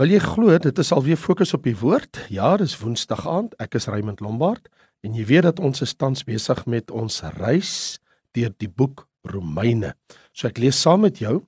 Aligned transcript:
Wil 0.00 0.08
jy 0.08 0.22
glo 0.24 0.54
dit 0.56 0.78
is 0.80 0.90
alweer 0.96 1.18
fokus 1.20 1.50
op 1.52 1.66
die 1.68 1.76
woord? 1.76 2.16
Ja, 2.32 2.54
dis 2.56 2.78
Woensdag 2.80 3.26
aand. 3.28 3.52
Ek 3.60 3.74
is 3.76 3.90
Raymond 3.92 4.22
Lombard 4.24 4.70
en 5.04 5.12
jy 5.18 5.26
weet 5.28 5.44
dat 5.44 5.60
ons 5.60 5.84
is 5.84 5.92
tans 6.00 6.24
besig 6.24 6.62
met 6.64 6.88
ons 6.88 7.18
reis 7.36 8.00
deur 8.32 8.54
die 8.56 8.70
boek 8.72 9.04
Romeine. 9.28 9.92
So 10.32 10.48
ek 10.48 10.62
lees 10.64 10.80
saam 10.80 11.04
met 11.04 11.20
jou 11.20 11.42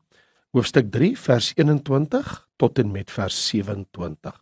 hoofstuk 0.52 0.92
3 0.92 1.14
vers 1.24 1.50
21 1.56 2.36
tot 2.60 2.84
en 2.84 2.92
met 2.92 3.08
vers 3.16 3.40
27. 3.48 4.36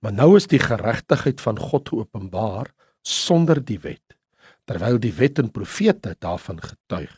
Maar 0.00 0.16
nou 0.16 0.30
is 0.40 0.48
die 0.48 0.64
geregtigheid 0.64 1.44
van 1.44 1.60
God 1.60 1.92
geopenbaar 1.92 2.72
sonder 3.04 3.60
die 3.60 3.80
wet, 3.84 4.16
terwyl 4.64 4.96
die 4.96 5.12
wet 5.20 5.42
en 5.44 5.52
profete 5.52 6.16
daarvan 6.16 6.64
getuig. 6.64 7.12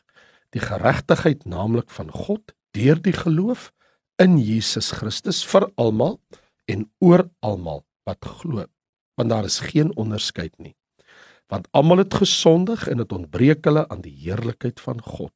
Die 0.51 0.65
geregtigheid 0.65 1.47
naamlik 1.47 1.95
van 1.95 2.11
God 2.11 2.51
deur 2.75 2.99
die 2.99 3.15
geloof 3.15 3.71
in 4.21 4.37
Jesus 4.37 4.91
Christus 4.93 5.41
vir 5.49 5.65
almal 5.81 6.19
en 6.69 6.85
oor 7.01 7.25
almal 7.41 7.81
wat 8.05 8.27
glo. 8.41 8.67
Want 9.17 9.33
daar 9.33 9.47
is 9.49 9.61
geen 9.65 9.95
onderskeid 9.97 10.53
nie. 10.61 10.75
Want 11.49 11.69
almal 11.73 12.05
het 12.05 12.15
gesondig 12.21 12.87
en 12.89 13.01
dit 13.01 13.13
ontbreek 13.13 13.65
hulle 13.65 13.87
aan 13.89 14.05
die 14.05 14.15
heerlikheid 14.15 14.81
van 14.85 15.01
God. 15.03 15.33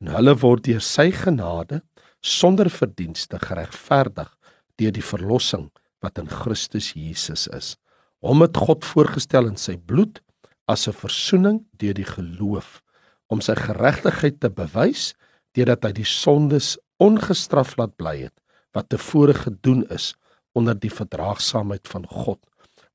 En 0.00 0.12
hulle 0.12 0.36
word 0.44 0.66
deur 0.68 0.84
sy 0.84 1.08
genade 1.14 1.80
sonder 2.20 2.68
verdienste 2.70 3.40
geregverdig 3.40 4.30
deur 4.78 4.94
die 4.94 5.04
verlossing 5.04 5.70
wat 6.04 6.20
in 6.20 6.28
Christus 6.30 6.92
Jesus 6.94 7.48
is. 7.56 7.76
Hom 8.20 8.44
het 8.44 8.58
God 8.60 8.84
voorgestel 8.84 9.48
in 9.48 9.56
sy 9.56 9.78
bloed 9.78 10.20
as 10.68 10.86
'n 10.86 10.92
verzoening 10.92 11.64
deur 11.80 11.94
die 11.94 12.06
geloof 12.06 12.82
om 13.26 13.40
sy 13.40 13.54
geregtigheid 13.54 14.40
te 14.40 14.50
bewys 14.50 15.14
deurdat 15.56 15.84
hy 15.84 15.92
die 15.92 16.04
sondes 16.04 16.76
ongestraf 17.02 17.76
laat 17.78 17.96
bly 17.96 18.16
het 18.26 18.34
wat 18.76 18.90
tevore 18.92 19.34
gedoen 19.34 19.84
is 19.94 20.12
onder 20.58 20.78
die 20.78 20.92
verdraagsaamheid 20.92 21.88
van 21.88 22.06
God 22.10 22.40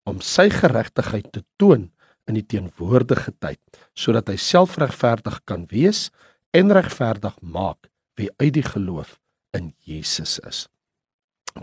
om 0.09 0.19
sy 0.21 0.49
geregtigheid 0.51 1.31
te 1.31 1.43
toon 1.61 1.89
in 2.27 2.37
die 2.39 2.45
teenwoordige 2.45 3.33
tyd 3.43 3.59
sodat 3.97 4.29
hy 4.31 4.37
self 4.39 4.77
regverdig 4.81 5.39
kan 5.49 5.65
wees 5.71 6.09
en 6.53 6.71
regverdig 6.75 7.35
maak 7.41 7.89
wie 8.19 8.29
uit 8.37 8.53
die 8.59 8.65
geloof 8.65 9.17
in 9.57 9.73
Jesus 9.85 10.39
is. 10.45 10.67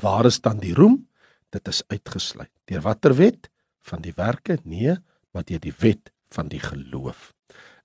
Waar 0.03 0.27
is 0.27 0.41
dan 0.41 0.61
die 0.63 0.75
roem? 0.75 1.07
Dit 1.51 1.69
is 1.69 1.83
uitgesluit. 1.91 2.51
Deur 2.71 2.83
watter 2.87 3.15
wet? 3.19 3.51
Van 3.83 4.03
die 4.03 4.15
werke? 4.15 4.59
Nee, 4.63 4.97
maar 5.31 5.47
deur 5.47 5.63
die 5.63 5.75
wet 5.83 6.13
van 6.31 6.51
die 6.51 6.63
geloof. 6.63 7.33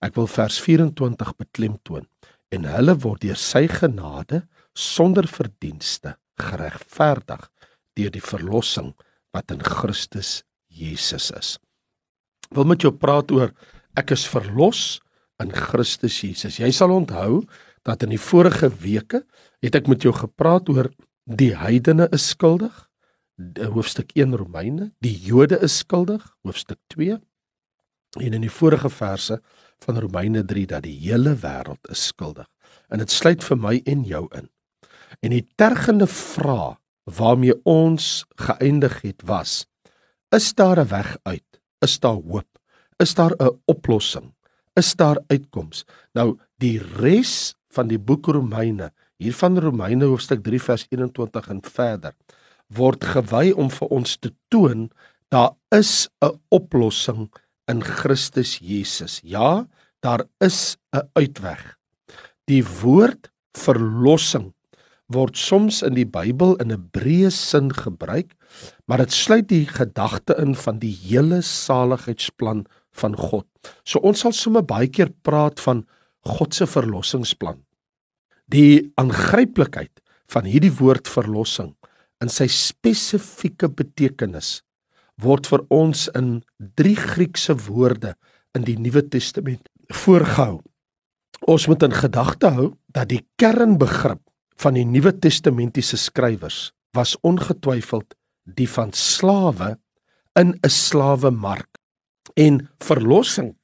Ek 0.06 0.18
wil 0.18 0.28
vers 0.30 0.60
24 0.62 1.34
beklemtoon 1.40 2.06
en 2.54 2.68
hulle 2.70 2.96
word 3.04 3.24
deur 3.26 3.40
sy 3.40 3.66
genade 3.72 4.44
sonder 4.76 5.28
verdienste 5.30 6.16
geregverdig 6.42 7.48
deur 7.96 8.12
die 8.12 8.24
verlossing 8.24 8.92
wat 9.36 9.52
in 9.56 9.64
Christus 9.64 10.44
Jesus 10.68 11.32
is. 11.36 11.56
Wil 12.52 12.68
met 12.70 12.84
jou 12.84 12.92
praat 12.94 13.32
oor 13.32 13.54
ek 13.96 14.12
is 14.16 14.26
verlos 14.28 15.00
in 15.42 15.52
Christus 15.56 16.18
Jesus. 16.24 16.60
Jy 16.60 16.72
sal 16.76 16.94
onthou 16.96 17.44
dat 17.88 18.04
in 18.04 18.14
die 18.14 18.22
vorige 18.22 18.70
weke 18.82 19.24
het 19.64 19.78
ek 19.78 19.90
met 19.92 20.04
jou 20.04 20.14
gepraat 20.16 20.70
oor 20.72 20.92
die 21.26 21.54
heidene 21.58 22.08
is 22.14 22.28
skuldig, 22.34 22.74
hoofstuk 23.60 24.14
1 24.16 24.36
Romeine, 24.38 24.92
die 25.04 25.16
Jode 25.26 25.58
is 25.64 25.80
skuldig, 25.82 26.24
hoofstuk 26.46 26.80
2 26.94 27.18
en 28.22 28.36
in 28.38 28.46
die 28.46 28.52
vorige 28.52 28.90
verse 28.94 29.42
van 29.84 30.00
Romeine 30.00 30.46
3 30.46 30.66
dat 30.66 30.84
die 30.84 30.98
hele 31.00 31.36
wêreld 31.36 31.90
is 31.90 32.06
skuldig. 32.06 32.48
En 32.90 33.00
dit 33.00 33.12
sluit 33.12 33.44
vir 33.44 33.58
my 33.58 33.82
en 33.86 34.04
jou 34.04 34.26
in. 34.36 34.50
En 35.22 35.34
die 35.34 35.46
tergende 35.56 36.08
vraag 36.08 36.78
waarmee 37.06 37.54
ons 37.64 38.26
geëindig 38.36 39.02
het 39.02 39.22
was: 39.26 39.66
Is 40.36 40.54
daar 40.54 40.80
'n 40.80 40.88
weg 40.88 41.18
uit? 41.24 41.62
Is 41.80 42.00
daar 42.00 42.22
hoop? 42.22 42.60
Is 42.98 43.14
daar 43.14 43.34
'n 43.38 43.62
oplossing? 43.66 44.34
Is 44.74 44.96
daar 44.96 45.20
uitkoms? 45.28 45.86
Nou 46.14 46.40
die 46.58 46.80
res 46.80 47.56
van 47.70 47.88
die 47.88 48.00
boek 48.00 48.26
Romeine, 48.26 48.92
hier 49.18 49.34
van 49.34 49.60
Romeine 49.60 50.06
hoofstuk 50.06 50.44
3 50.44 50.62
vers 50.62 50.86
21 50.90 51.48
en 51.48 51.62
verder, 51.62 52.14
word 52.68 53.04
gewy 53.04 53.52
om 53.52 53.70
vir 53.70 53.88
ons 53.88 54.18
te 54.18 54.34
toon 54.48 54.90
daar 55.30 55.56
is 55.70 56.10
'n 56.22 56.40
oplossing 56.50 57.30
in 57.72 57.84
Christus 57.84 58.58
Jesus. 58.62 59.20
Ja, 59.24 59.68
daar 60.00 60.26
is 60.40 60.78
'n 60.92 61.10
uitweg. 61.14 61.78
Die 62.46 62.64
woord 62.82 63.32
verlossing 63.54 64.54
word 65.14 65.38
soms 65.38 65.84
in 65.86 65.94
die 65.94 66.06
Bybel 66.06 66.56
in 66.62 66.72
'n 66.72 66.90
breë 66.92 67.32
sin 67.32 67.74
gebruik, 67.74 68.34
maar 68.88 68.98
dit 68.98 69.12
sluit 69.12 69.48
die 69.48 69.66
gedagte 69.66 70.36
in 70.38 70.56
van 70.56 70.80
die 70.80 70.94
hele 70.94 71.42
saligheidsplan 71.42 72.66
van 72.92 73.16
God. 73.16 73.46
So 73.84 74.00
ons 74.00 74.20
sal 74.20 74.32
sommer 74.32 74.64
baie 74.64 74.88
keer 74.88 75.12
praat 75.22 75.60
van 75.60 75.86
God 76.26 76.54
se 76.54 76.66
verlossingsplan. 76.66 77.64
Die 78.48 78.92
aangryplikheid 78.96 80.02
van 80.28 80.46
hierdie 80.46 80.74
woord 80.74 81.08
verlossing 81.08 81.76
in 82.22 82.30
sy 82.30 82.48
spesifieke 82.48 83.70
betekenis 83.70 84.64
word 85.22 85.48
vir 85.48 85.64
ons 85.74 86.08
in 86.18 86.44
drie 86.76 86.96
Griekse 86.96 87.56
woorde 87.68 88.16
in 88.56 88.66
die 88.68 88.78
Nuwe 88.80 89.04
Testament 89.08 89.68
voorgehou. 89.94 90.62
Ons 91.48 91.68
moet 91.68 91.84
in 91.84 91.94
gedagte 91.94 92.52
hou 92.56 92.68
dat 92.96 93.10
die 93.12 93.22
kernbegrip 93.40 94.22
van 94.62 94.78
die 94.78 94.86
Nuwe 94.88 95.14
Testamentiese 95.20 95.98
skrywers 96.00 96.72
was 96.96 97.16
ongetwyfeld 97.28 98.16
die 98.46 98.70
van 98.70 98.94
slawe 98.94 99.76
in 100.40 100.56
'n 100.64 100.70
slawemark. 100.70 101.70
En 102.36 102.70
verlossing 102.80 103.56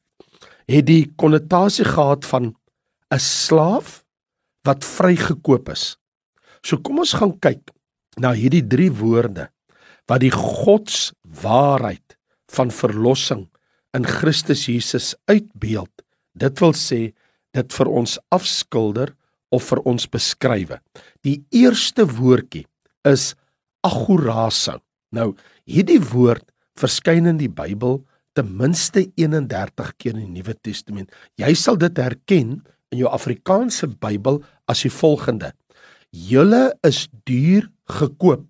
het 0.68 0.86
die 0.86 1.12
konnotasie 1.16 1.86
gehad 1.86 2.26
van 2.26 2.56
'n 3.12 3.20
slaaf 3.20 4.04
wat 4.64 4.86
vrygekoop 4.86 5.70
is. 5.70 5.98
So 6.62 6.78
kom 6.78 7.00
ons 7.00 7.14
gaan 7.14 7.40
kyk 7.40 7.72
na 8.20 8.34
hierdie 8.34 8.68
drie 8.68 8.92
woorde 8.92 9.50
wat 10.12 10.26
die 10.26 10.34
Gods 10.36 11.14
waarheid 11.42 12.18
van 12.52 12.72
verlossing 12.76 13.46
in 13.96 14.04
Christus 14.04 14.66
Jesus 14.68 15.14
uitbeeld. 15.32 15.92
Dit 16.36 16.60
wil 16.60 16.76
sê 16.76 17.02
dit 17.56 17.76
vir 17.78 17.92
ons 17.92 18.18
afskilder 18.36 19.14
of 19.56 19.70
vir 19.72 19.82
ons 19.88 20.08
beskrywe. 20.12 20.82
Die 21.24 21.40
eerste 21.56 22.04
woordjie 22.08 22.66
is 23.08 23.32
agoraso. 23.88 24.80
Nou, 25.16 25.32
hierdie 25.68 26.02
woord 26.12 26.44
verskyn 26.80 27.28
in 27.32 27.40
die 27.40 27.52
Bybel 27.52 28.02
ten 28.36 28.52
minste 28.60 29.06
31 29.20 29.96
keer 30.00 30.16
in 30.16 30.28
die 30.28 30.40
Nuwe 30.40 30.56
Testament. 30.60 31.12
Jy 31.40 31.56
sal 31.56 31.80
dit 31.80 32.00
herken 32.00 32.60
in 32.92 33.04
jou 33.04 33.12
Afrikaanse 33.12 33.88
Bybel 33.92 34.40
as 34.72 34.84
die 34.84 34.92
volgende: 34.92 35.52
Julle 36.12 36.72
is 36.88 37.06
duur 37.28 37.68
gekoop 37.92 38.48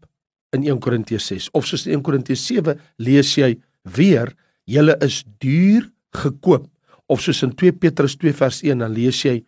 in 0.55 0.65
1 0.67 0.79
Korintiërs 0.83 1.31
6 1.31 1.49
of 1.57 1.67
soos 1.67 1.85
in 1.87 1.99
1 1.99 2.05
Korintiërs 2.05 2.43
7 2.49 2.77
lees 3.03 3.33
jy 3.37 3.55
weer: 3.95 4.33
Julle 4.69 4.97
is 5.03 5.23
duur 5.43 5.89
gekoop. 6.21 6.67
Of 7.11 7.23
soos 7.23 7.41
in 7.43 7.55
2 7.57 7.75
Petrus 7.79 8.15
2 8.19 8.35
vers 8.39 8.61
1 8.63 8.83
dan 8.83 8.93
lees 8.95 9.19
jy: 9.25 9.41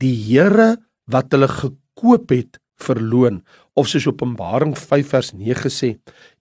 Die 0.00 0.14
Here 0.14 0.76
wat 1.10 1.32
hulle 1.34 1.48
gekoop 1.50 2.32
het 2.32 2.60
verloon. 2.80 3.40
Of 3.76 3.90
soos 3.90 4.08
Openbaring 4.08 4.76
5 4.78 5.14
vers 5.14 5.32
9 5.36 5.72
sê 5.72 5.94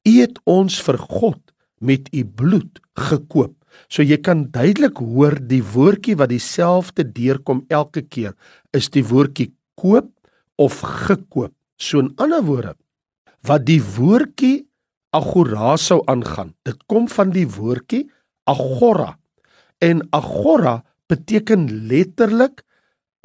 u 0.07 0.13
het 0.19 0.39
ons 0.47 0.79
vir 0.83 0.99
God 1.09 1.39
met 1.79 2.07
u 2.15 2.23
bloed 2.23 2.79
gekoop. 2.99 3.55
So 3.87 4.03
jy 4.03 4.17
kan 4.23 4.47
duidelik 4.51 4.99
hoor 4.99 5.37
die 5.39 5.61
woordjie 5.63 6.17
wat 6.19 6.31
dieselfde 6.31 7.05
deurkom 7.05 7.63
elke 7.69 8.03
keer. 8.03 8.35
Is 8.75 8.89
die 8.91 9.05
woordjie 9.05 9.51
koop 9.79 10.09
of 10.59 10.81
gekoop? 11.07 11.53
So 11.79 12.01
in 12.03 12.11
ander 12.19 12.43
woorde 12.43 12.75
wat 13.47 13.65
die 13.67 13.81
woordjie 13.81 14.67
agora 15.15 15.75
sou 15.77 16.01
aangaan 16.11 16.53
dit 16.67 16.79
kom 16.91 17.07
van 17.11 17.31
die 17.35 17.47
woordjie 17.47 18.05
agora 18.49 19.13
en 19.83 20.03
agora 20.11 20.79
beteken 21.09 21.67
letterlik 21.89 22.63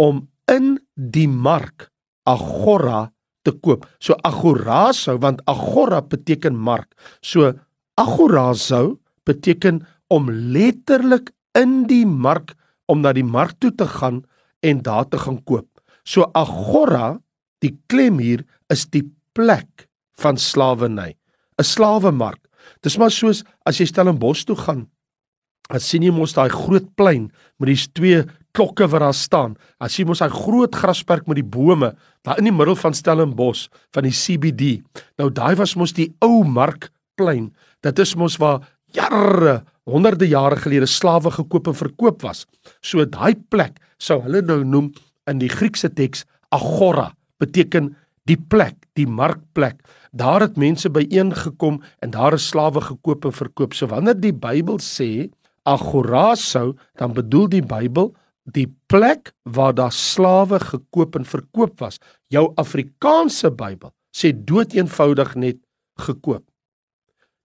om 0.00 0.24
in 0.50 0.78
die 0.94 1.28
mark 1.28 1.90
agora 2.24 3.10
te 3.44 3.52
koop. 3.52 3.84
So 4.00 4.16
agorazo 4.24 5.18
want 5.20 5.42
agora 5.50 6.00
beteken 6.00 6.56
mark. 6.56 6.94
So 7.20 7.52
agorazo 8.00 8.98
beteken 9.28 9.82
om 10.08 10.30
letterlik 10.30 11.30
in 11.58 11.84
die 11.90 12.06
mark 12.06 12.54
om 12.88 13.04
na 13.04 13.12
die 13.16 13.24
mark 13.24 13.56
toe 13.60 13.72
te 13.72 13.86
gaan 13.88 14.22
en 14.64 14.80
daar 14.84 15.08
te 15.08 15.20
gaan 15.20 15.40
koop. 15.44 15.68
So 16.04 16.28
agora, 16.36 17.18
die 17.64 17.72
klem 17.88 18.18
hier 18.20 18.44
is 18.72 18.84
die 18.92 19.04
plek 19.36 19.86
van 20.20 20.36
slawerny, 20.36 21.16
'n 21.58 21.64
slawemark. 21.64 22.40
Dis 22.82 22.96
maar 22.98 23.10
soos 23.10 23.44
as 23.66 23.78
jy 23.78 23.86
Stellenbosch 23.86 24.44
toe 24.44 24.56
gaan, 24.56 24.88
dan 25.68 25.80
sien 25.80 26.02
jy 26.02 26.12
mos 26.12 26.34
daai 26.36 26.48
groot 26.52 26.86
plein 26.96 27.30
met 27.58 27.68
die 27.68 27.92
twee 27.92 28.24
klokke 28.52 28.86
wat 28.92 29.00
daar 29.00 29.16
staan. 29.16 29.56
As 29.80 29.96
jy 29.98 30.04
mos 30.04 30.20
hy 30.20 30.28
groot 30.28 30.74
grasperk 30.74 31.26
met 31.26 31.40
die 31.40 31.46
bome 31.46 31.94
daar 32.22 32.38
in 32.38 32.44
die 32.44 32.52
middel 32.52 32.76
van 32.76 32.94
Stellenbosch 32.94 33.68
van 33.94 34.04
die 34.04 34.14
CBD. 34.14 34.82
Nou 35.18 35.30
daai 35.30 35.54
was 35.56 35.74
mos 35.76 35.92
die 35.96 36.12
ou 36.20 36.44
markplein. 36.44 37.52
Dit 37.82 37.98
is 37.98 38.14
mos 38.14 38.36
waar 38.36 38.60
jare, 38.94 39.64
honderde 39.88 40.28
jare 40.28 40.56
gelede 40.60 40.86
slawe 40.86 41.32
gekoop 41.34 41.66
en 41.72 41.74
verkoop 41.74 42.22
was. 42.22 42.44
So 42.80 43.04
daai 43.04 43.34
plek 43.50 43.80
sou 43.98 44.20
hulle 44.22 44.42
nou 44.44 44.62
noem 44.64 44.92
in 45.30 45.40
die 45.40 45.50
Griekse 45.50 45.88
teks 45.88 46.24
agora, 46.54 47.10
beteken 47.40 47.94
die 48.28 48.36
plek, 48.36 48.76
die 48.98 49.06
markplek. 49.06 49.80
Daar 50.12 50.44
het 50.44 50.58
mense 50.60 50.90
byeengekom 50.90 51.80
en 52.04 52.14
daar 52.14 52.36
is 52.36 52.48
slawe 52.48 52.80
gekoop 52.80 53.24
en 53.24 53.34
verkoop. 53.34 53.74
So 53.74 53.90
wanneer 53.90 54.18
die 54.20 54.34
Bybel 54.34 54.78
sê 54.82 55.30
agora 55.64 56.34
sou, 56.36 56.74
dan 57.00 57.14
bedoel 57.16 57.48
die 57.56 57.64
Bybel 57.64 58.12
die 58.44 58.68
plek 58.92 59.32
waar 59.42 59.74
daar 59.74 59.92
slawe 59.92 60.60
gekoop 60.60 61.16
en 61.16 61.24
verkoop 61.24 61.80
was. 61.80 61.98
Jou 62.28 62.52
Afrikaanse 62.60 63.50
Bybel 63.50 63.94
sê 64.14 64.32
doeteenvoudig 64.32 65.34
net 65.34 65.60
gekoop. 66.00 66.44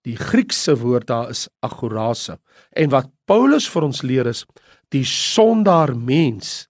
Die 0.07 0.16
Griekse 0.16 0.78
woord 0.80 1.07
daar 1.07 1.30
is 1.30 1.48
agorase. 1.66 2.38
En 2.72 2.92
wat 2.94 3.10
Paulus 3.28 3.68
vir 3.69 3.88
ons 3.88 4.01
leer 4.04 4.30
is 4.31 4.46
die 4.94 5.06
sondaar 5.06 5.94
mens 5.96 6.68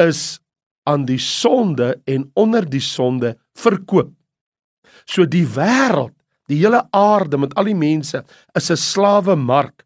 is 0.00 0.40
aan 0.88 1.04
die 1.06 1.20
sonde 1.20 1.94
en 2.04 2.30
onder 2.34 2.66
die 2.68 2.82
sonde 2.82 3.36
verkoop. 3.58 4.10
So 5.04 5.26
die 5.26 5.46
wêreld, 5.46 6.14
die 6.50 6.58
hele 6.62 6.82
aarde 6.90 7.38
met 7.38 7.54
al 7.58 7.70
die 7.70 7.78
mense 7.78 8.24
is 8.58 8.70
'n 8.70 8.76
slawe 8.76 9.36
mark. 9.36 9.84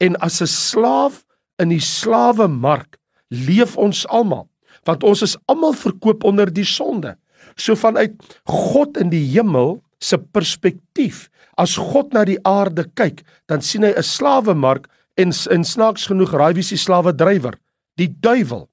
En 0.00 0.16
as 0.16 0.40
'n 0.42 0.46
slaaf 0.46 1.24
in 1.58 1.68
die 1.68 1.80
slawe 1.80 2.48
mark 2.48 2.98
leef 3.28 3.76
ons 3.76 4.06
almal, 4.08 4.48
want 4.84 5.02
ons 5.02 5.22
is 5.22 5.36
almal 5.46 5.72
verkoop 5.72 6.24
onder 6.24 6.52
die 6.52 6.64
sonde. 6.64 7.16
So 7.56 7.74
vanuit 7.74 8.12
God 8.44 8.96
in 8.96 9.10
die 9.10 9.24
hemel 9.34 9.82
se 9.98 10.18
perspektief, 10.18 11.28
as 11.58 11.76
God 11.76 12.12
na 12.12 12.24
die 12.24 12.38
aarde 12.44 12.84
kyk, 12.94 13.22
dan 13.46 13.60
sien 13.60 13.82
hy 13.82 13.92
'n 13.96 14.02
slawe 14.02 14.54
mark 14.54 14.88
en 15.16 15.32
in 15.50 15.64
snaaks 15.64 16.06
genoeg 16.06 16.32
raai 16.32 16.54
wie 16.54 16.62
se 16.62 16.76
slawe 16.76 17.12
drywer? 17.14 17.58
Die 17.96 18.08
duiwel 18.08 18.68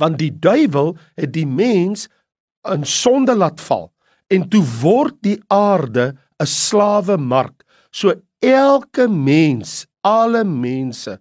want 0.00 0.18
die 0.20 0.32
duiwel 0.32 0.94
het 1.20 1.32
die 1.36 1.46
mens 1.46 2.08
in 2.68 2.84
sonde 2.88 3.36
laat 3.36 3.60
val 3.60 3.90
en 4.30 4.46
toe 4.50 4.62
word 4.80 5.16
die 5.26 5.38
aarde 5.52 6.14
'n 6.40 6.46
slawe 6.46 7.16
mark. 7.18 7.64
So 7.92 8.14
elke 8.40 9.08
mens, 9.08 9.86
alle 10.02 10.44
mense 10.44 11.18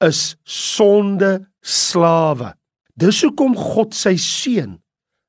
is 0.00 0.36
sonde 0.44 1.46
slawe. 1.62 2.54
Dis 2.94 3.22
hoekom 3.22 3.56
God 3.56 3.94
sy 3.94 4.16
seun 4.16 4.78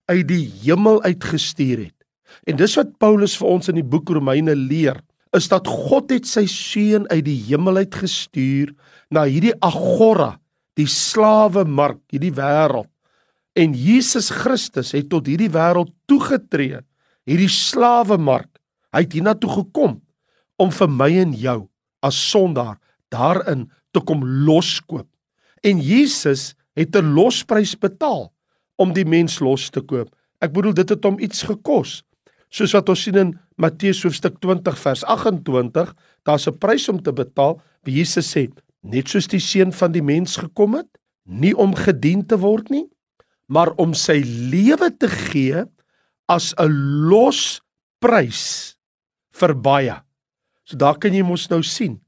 uit 0.06 0.28
die 0.28 0.46
hemel 0.62 1.02
uitgestuur 1.02 1.88
het. 1.88 2.00
En 2.46 2.58
dis 2.58 2.76
wat 2.76 2.98
Paulus 3.00 3.38
vir 3.38 3.48
ons 3.48 3.70
in 3.70 3.76
die 3.76 3.88
boek 3.88 4.10
Romeine 4.10 4.56
leer, 4.56 5.02
is 5.34 5.48
dat 5.48 5.68
God 5.68 6.12
het 6.12 6.28
sy 6.28 6.46
seun 6.46 7.08
uit 7.10 7.26
die 7.26 7.40
hemel 7.50 7.78
uitgestuur 7.78 8.76
na 9.10 9.26
hierdie 9.26 9.56
agora 9.66 10.36
die 10.75 10.88
slawe 10.88 11.66
mark, 11.66 12.01
hierdie 12.12 12.33
wêreld. 12.36 12.89
En 13.56 13.74
Jesus 13.74 14.30
Christus 14.30 14.92
het 14.92 15.07
tot 15.10 15.27
hierdie 15.27 15.51
wêreld 15.51 15.94
toegetree, 16.10 16.81
hierdie 17.25 17.51
slawe 17.51 18.18
mark. 18.19 18.51
Hy 18.92 19.06
het 19.06 19.16
hiernatoe 19.16 19.51
gekom 19.62 20.01
om 20.60 20.72
vir 20.72 20.92
my 20.92 21.10
en 21.24 21.33
jou 21.36 21.60
as 22.06 22.19
sondaar 22.31 22.77
daarin 23.12 23.66
te 23.95 24.04
kom 24.04 24.24
loskoop. 24.48 25.07
En 25.63 25.80
Jesus 25.80 26.54
het 26.75 26.95
'n 26.95 27.16
losprys 27.16 27.75
betaal 27.75 28.31
om 28.77 28.94
die 28.94 29.06
mens 29.06 29.39
los 29.39 29.69
te 29.69 29.81
koop. 29.81 30.12
Ek 30.42 30.51
bedoel 30.54 30.74
dit 30.74 30.89
het 30.89 31.04
hom 31.04 31.19
iets 31.19 31.44
gekos. 31.44 32.04
Soos 32.50 32.74
wat 32.75 32.89
ons 32.89 33.01
sien 33.04 33.16
in 33.16 33.39
Matteus 33.57 34.04
hoofstuk 34.04 34.39
20 34.39 34.77
vers 34.77 35.04
28, 35.04 35.95
daar's 36.24 36.48
'n 36.48 36.57
prys 36.57 36.89
om 36.89 37.01
te 37.01 37.13
betaal. 37.13 37.62
Jesus 37.83 38.36
sê, 38.36 38.50
net 38.86 39.10
soos 39.10 39.28
die 39.32 39.42
seun 39.42 39.74
van 39.74 39.94
die 39.96 40.04
mens 40.06 40.38
gekom 40.38 40.78
het, 40.80 40.90
nie 41.26 41.54
om 41.58 41.74
gedien 41.76 42.24
te 42.28 42.38
word 42.42 42.70
nie, 42.74 42.86
maar 43.50 43.74
om 43.82 43.94
sy 43.98 44.20
lewe 44.26 44.92
te 44.94 45.10
gee 45.10 45.66
as 46.30 46.54
'n 46.58 46.72
losprys 47.10 48.76
vir 49.34 49.54
baie. 49.54 50.02
So 50.66 50.78
daar 50.78 50.98
kan 50.98 51.14
jy 51.14 51.24
mos 51.24 51.50
nou 51.50 51.62
sien. 51.62 52.02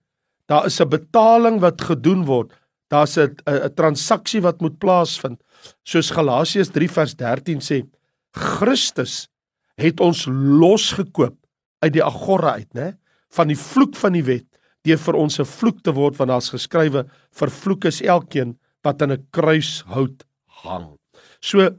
Daar 0.47 0.65
is 0.65 0.79
'n 0.79 0.89
betaling 0.89 1.59
wat 1.59 1.81
gedoen 1.81 2.25
word. 2.25 2.51
Daar's 2.89 3.17
'n 3.17 3.35
'n 3.45 3.73
transaksie 3.75 4.41
wat 4.41 4.61
moet 4.61 4.79
plaasvind. 4.79 5.41
Soos 5.83 6.11
Galasiërs 6.11 6.69
3 6.69 6.89
vers 6.89 7.15
13 7.15 7.59
sê, 7.59 7.83
Christus 8.31 9.27
het 9.75 9.99
ons 9.99 10.25
losgekoop 10.29 11.35
uit 11.79 11.93
die 11.93 12.03
agora 12.03 12.53
uit, 12.53 12.73
né? 12.73 12.97
Van 13.29 13.47
die 13.47 13.57
vloek 13.57 13.95
van 13.95 14.13
die 14.13 14.23
wet 14.23 14.46
deur 14.87 15.01
vir 15.01 15.17
ons 15.19 15.39
'n 15.39 15.45
vloek 15.45 15.83
te 15.83 15.91
word 15.91 16.17
want 16.17 16.29
daar's 16.29 16.49
geskrywe 16.53 17.05
vervloek 17.31 17.85
is 17.85 18.01
elkeen 18.01 18.57
wat 18.83 19.01
aan 19.01 19.11
'n 19.11 19.27
kruishout 19.31 20.23
hang. 20.63 20.97
So 21.41 21.69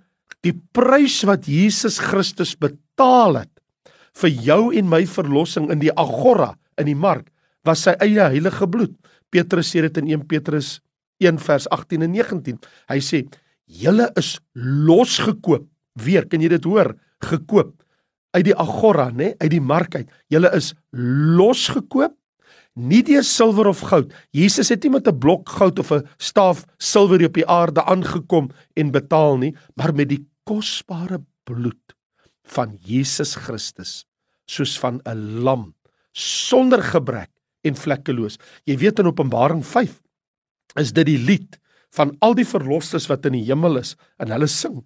die 0.42 0.54
prys 0.72 1.24
wat 1.24 1.48
Jesus 1.48 1.98
Christus 1.98 2.54
betaal 2.54 3.42
het 3.42 3.54
vir 4.14 4.30
jou 4.30 4.74
en 4.74 4.88
my 4.88 5.04
verlossing 5.06 5.70
in 5.70 5.78
die 5.78 5.92
agora 5.92 6.54
in 6.78 6.86
die 6.86 6.98
mark 6.98 7.30
was 7.64 7.82
sy 7.82 7.94
eie 8.00 8.20
heilige 8.20 8.66
bloed. 8.66 8.94
Petrus 9.30 9.74
sê 9.74 9.82
dit 9.82 9.98
in 9.98 10.08
1 10.08 10.26
Petrus 10.28 10.80
1 11.20 11.38
vers 11.38 11.66
18 11.70 12.02
en 12.02 12.12
19. 12.12 12.58
Hy 12.88 13.00
sê: 13.00 13.26
"Julle 13.66 14.10
is 14.16 14.38
losgekoop." 14.54 15.66
Weer, 15.94 16.26
kan 16.26 16.40
jy 16.40 16.48
dit 16.48 16.64
hoor? 16.64 16.94
Gekoop 17.20 17.82
uit 18.36 18.44
die 18.44 18.56
agora, 18.56 19.08
nê, 19.10 19.32
uit 19.40 19.50
die 19.50 19.62
mark 19.62 19.96
uit. 19.96 20.08
Julle 20.32 20.50
is 20.56 20.72
losgekoop 20.92 22.14
nie 22.78 23.02
deur 23.02 23.24
silwer 23.26 23.68
of 23.70 23.82
goud. 23.90 24.12
Jesus 24.30 24.70
het 24.72 24.82
nie 24.82 24.90
met 24.94 25.08
'n 25.08 25.18
blok 25.18 25.48
goud 25.48 25.78
of 25.78 25.92
'n 25.92 26.06
staaf 26.18 26.64
silwer 26.78 27.24
op 27.24 27.34
die 27.34 27.46
aarde 27.46 27.84
aangekom 27.84 28.50
en 28.74 28.90
betaal 28.90 29.38
nie, 29.38 29.54
maar 29.74 29.94
met 29.94 30.08
die 30.08 30.26
kosbare 30.44 31.20
bloed 31.44 31.96
van 32.44 32.78
Jesus 32.80 33.34
Christus, 33.34 34.06
soos 34.46 34.78
van 34.78 35.00
'n 35.04 35.42
lam 35.42 35.74
sonder 36.12 36.82
gebrek 36.82 37.30
en 37.62 37.74
vlekkeloos. 37.74 38.38
Jy 38.64 38.76
weet 38.76 38.98
in 38.98 39.06
Openbaring 39.06 39.64
5 39.66 40.00
is 40.76 40.92
dit 40.92 41.06
die 41.06 41.18
lied 41.18 41.58
van 41.96 42.14
al 42.20 42.34
die 42.34 42.46
verlosstes 42.46 43.08
wat 43.08 43.26
in 43.26 43.38
die 43.38 43.46
hemel 43.48 43.80
is 43.80 43.96
en 44.18 44.32
hulle 44.34 44.46
sing: 44.46 44.82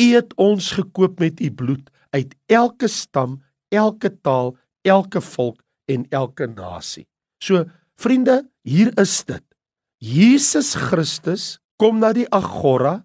U 0.00 0.06
het 0.14 0.34
ons 0.36 0.72
gekoop 0.72 1.20
met 1.20 1.40
u 1.40 1.50
bloed 1.50 1.90
uit 2.10 2.34
elke 2.46 2.88
stam, 2.88 3.42
elke 3.70 4.10
taal, 4.22 4.56
elke 4.82 5.20
volk 5.20 5.62
en 5.86 6.06
elke 6.10 6.46
nasie. 6.46 7.06
So 7.44 7.66
vriende, 8.00 8.42
hier 8.64 8.92
is 9.00 9.18
dit. 9.28 9.44
Jesus 10.00 10.72
Christus 10.78 11.58
kom 11.80 12.00
na 12.00 12.14
die 12.16 12.26
agora 12.32 13.02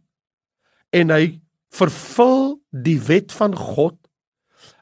en 0.96 1.12
hy 1.12 1.40
vervul 1.76 2.60
die 2.72 2.98
wet 3.10 3.34
van 3.36 3.56
God. 3.58 3.98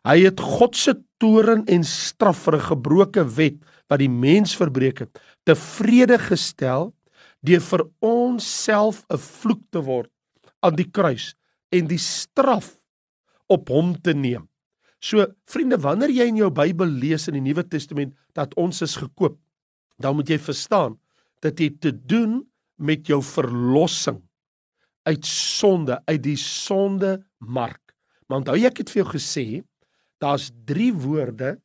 Hy 0.08 0.20
het 0.28 0.42
God 0.44 0.78
se 0.78 0.94
toren 1.22 1.66
en 1.72 1.84
straf 1.84 2.46
vir 2.46 2.58
'n 2.58 2.68
gebroke 2.70 3.24
wet 3.38 3.58
wat 3.90 4.00
die 4.00 4.12
mens 4.12 4.54
verbreek 4.56 5.00
het, 5.00 5.20
tevrede 5.46 6.18
gestel 6.20 6.94
deur 7.42 7.62
vir 7.62 7.84
ons 8.02 8.44
self 8.44 9.06
'n 9.10 9.18
vloek 9.18 9.64
te 9.72 9.82
word 9.82 10.12
aan 10.62 10.76
die 10.76 10.90
kruis 10.92 11.34
en 11.72 11.88
die 11.88 12.02
straf 12.02 12.78
op 13.50 13.70
hom 13.70 13.96
te 14.02 14.14
neem. 14.14 14.48
So 15.00 15.26
vriende, 15.46 15.78
wanneer 15.78 16.10
jy 16.10 16.26
in 16.28 16.38
jou 16.38 16.50
Bybel 16.50 16.88
lees 16.88 17.28
in 17.28 17.34
die 17.34 17.42
Nuwe 17.42 17.64
Testament 17.64 18.16
dat 18.34 18.54
ons 18.56 18.82
is 18.82 18.96
gekoop, 18.96 19.38
dan 20.02 20.18
moet 20.18 20.30
jy 20.30 20.38
verstaan 20.42 20.98
dat 21.42 21.58
dit 21.58 21.76
te 21.82 21.92
doen 21.94 22.42
met 22.78 23.08
jou 23.10 23.20
verlossing 23.24 24.22
uit 25.08 25.26
sonde, 25.26 25.98
uit 26.06 26.24
die 26.24 26.38
sonde 26.40 27.18
mark. 27.40 27.94
Maar 28.28 28.42
onthou 28.42 28.58
ek 28.68 28.82
het 28.84 28.92
vir 28.92 29.04
jou 29.04 29.10
gesê, 29.14 29.46
daar's 30.20 30.50
3 30.68 30.92
woorde 31.06 31.56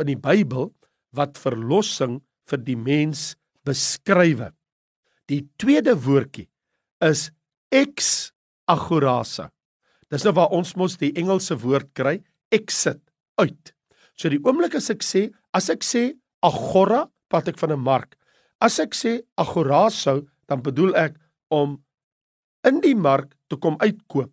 in 0.00 0.10
die 0.10 0.18
Bybel 0.18 0.70
wat 1.16 1.40
verlossing 1.40 2.20
vir 2.50 2.60
die 2.66 2.76
mens 2.76 3.32
beskryf. 3.66 4.50
Die 5.30 5.46
tweede 5.60 5.94
woordjie 5.96 6.48
is 7.04 7.30
ex 7.72 8.32
agorasa. 8.68 9.48
Dis 10.12 10.26
nou 10.26 10.34
waar 10.36 10.52
ons 10.52 10.74
mos 10.76 10.98
die 11.00 11.12
Engelse 11.16 11.56
woord 11.62 11.88
kry, 11.96 12.18
exit, 12.52 13.00
uit. 13.40 13.72
So 14.18 14.28
die 14.28 14.42
oomblik 14.44 14.76
as 14.76 14.90
ek 14.92 15.04
sê, 15.06 15.30
as 15.56 15.70
ek 15.72 15.86
sê 15.86 16.10
agora 16.44 17.06
praat 17.32 17.48
ek 17.48 17.58
van 17.58 17.72
'n 17.72 17.80
mark. 17.80 18.16
As 18.60 18.78
ek 18.78 18.94
sê 18.94 19.22
agoraso, 19.36 20.28
dan 20.46 20.62
bedoel 20.62 20.94
ek 20.96 21.16
om 21.50 21.82
in 22.64 22.80
die 22.80 22.94
mark 22.94 23.34
te 23.48 23.56
kom 23.56 23.76
uitkoop. 23.80 24.30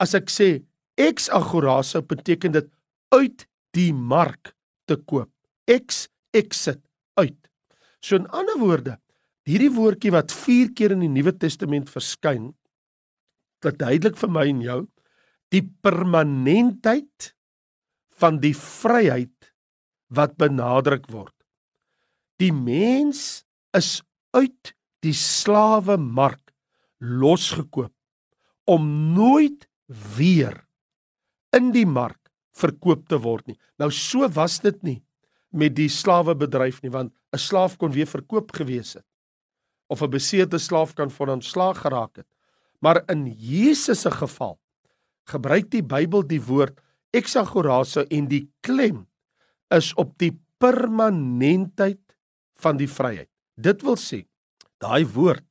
As 0.00 0.14
ek 0.14 0.30
sê 0.30 0.64
ex 0.96 1.28
agoraso, 1.28 2.02
beteken 2.02 2.52
dit 2.52 2.66
uit 3.12 3.46
die 3.72 3.92
mark 3.92 4.54
te 4.86 4.96
koop. 4.96 5.30
Ex 5.66 6.08
exit 6.32 6.80
uit. 7.16 7.38
So 8.00 8.16
in 8.16 8.26
ander 8.26 8.58
woorde, 8.58 8.98
Hierdie 9.48 9.72
woordjie 9.72 10.12
wat 10.12 10.32
4 10.34 10.74
keer 10.76 10.92
in 10.92 11.06
die 11.06 11.08
Nuwe 11.08 11.32
Testament 11.32 11.88
verskyn, 11.88 12.50
verduidelik 13.64 14.18
vir 14.20 14.30
my 14.34 14.44
en 14.50 14.60
jou 14.60 14.80
die 15.54 15.62
permanentheid 15.64 17.30
van 18.20 18.42
die 18.42 18.52
vryheid 18.52 19.48
wat 20.12 20.36
benadruk 20.36 21.08
word. 21.08 21.32
Die 22.38 22.52
mens 22.54 23.44
is 23.76 24.02
uit 24.36 24.74
die 25.02 25.14
slawe 25.14 25.96
mark 25.98 26.52
losgekoop 26.98 27.94
om 28.68 28.86
nooit 29.14 29.66
weer 30.16 30.54
in 31.56 31.70
die 31.72 31.86
mark 31.86 32.30
verkoop 32.58 33.06
te 33.08 33.18
word 33.22 33.46
nie. 33.46 33.58
Nou 33.78 33.90
so 33.94 34.26
was 34.34 34.58
dit 34.60 34.78
nie 34.82 34.98
met 35.54 35.74
die 35.78 35.88
slawebedryf 35.88 36.82
nie 36.82 36.92
want 36.92 37.12
'n 37.32 37.38
slaaf 37.38 37.76
kon 37.78 37.92
weer 37.92 38.06
verkoop 38.06 38.52
gewees 38.52 38.94
het 38.94 39.06
of 39.88 40.02
'n 40.02 40.10
beseerde 40.10 40.58
slaaf 40.58 40.94
kan 40.94 41.10
van 41.10 41.30
ontslaag 41.30 41.80
geraak 41.80 42.16
het. 42.16 42.26
Maar 42.80 43.02
in 43.10 43.26
Jesus 43.26 44.00
se 44.00 44.10
geval 44.10 44.58
gebruik 45.24 45.70
die 45.70 45.82
Bybel 45.82 46.26
die 46.26 46.42
woord 46.42 46.80
exagoraso 47.10 48.04
en 48.08 48.28
die 48.28 48.50
klem 48.60 49.06
is 49.68 49.94
op 49.94 50.18
die 50.18 50.38
permanentheid 50.58 52.07
van 52.62 52.78
die 52.80 52.88
vryheid. 52.90 53.30
Dit 53.56 53.82
wil 53.86 53.98
sê 54.00 54.24
daai 54.82 55.04
woord 55.06 55.44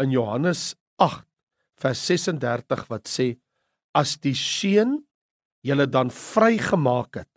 in 0.00 0.14
Johannes 0.14 0.74
8 1.00 1.26
vers 1.80 2.00
36 2.08 2.86
wat 2.92 3.08
sê 3.08 3.34
as 3.96 4.16
die 4.20 4.36
seun 4.36 4.98
julle 5.66 5.86
dan 5.90 6.12
vrygemaak 6.14 7.22
het 7.22 7.30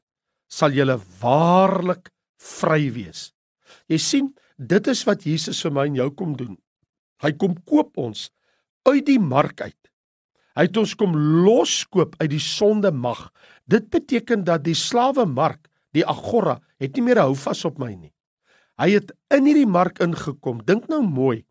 sal 0.53 0.75
julle 0.75 1.00
waarlik 1.22 2.12
vry 2.44 2.88
wees. 2.94 3.32
Jy 3.89 4.00
sien, 4.00 4.30
dit 4.58 4.88
is 4.92 5.01
wat 5.08 5.25
Jesus 5.25 5.62
vir 5.65 5.74
my 5.74 5.88
en 5.89 5.98
jou 5.98 6.10
kom 6.20 6.36
doen. 6.38 6.56
Hy 7.24 7.32
kom 7.39 7.56
koop 7.68 7.98
ons 8.00 8.27
uit 8.88 9.06
die 9.08 9.20
mark 9.20 9.63
uit. 9.63 9.80
Hy 10.53 10.68
het 10.68 10.77
ons 10.77 10.94
kom 11.00 11.15
loskoop 11.18 12.18
uit 12.20 12.30
die 12.36 12.44
sonde 12.44 12.92
mag. 12.94 13.25
Dit 13.65 13.89
beteken 13.94 14.44
dat 14.46 14.65
die 14.68 14.77
slawe 14.77 15.25
mark, 15.25 15.65
die 15.96 16.06
agora, 16.06 16.60
het 16.82 16.94
nie 16.98 17.08
meer 17.08 17.24
hou 17.24 17.34
vas 17.38 17.63
op 17.65 17.80
my 17.82 17.89
nie. 17.96 18.12
Hy 18.82 18.89
het 18.96 19.12
in 19.34 19.48
hierdie 19.50 19.70
mark 19.70 20.01
ingekom. 20.03 20.62
Dink 20.65 20.89
nou 20.89 21.03
mooi. 21.06 21.44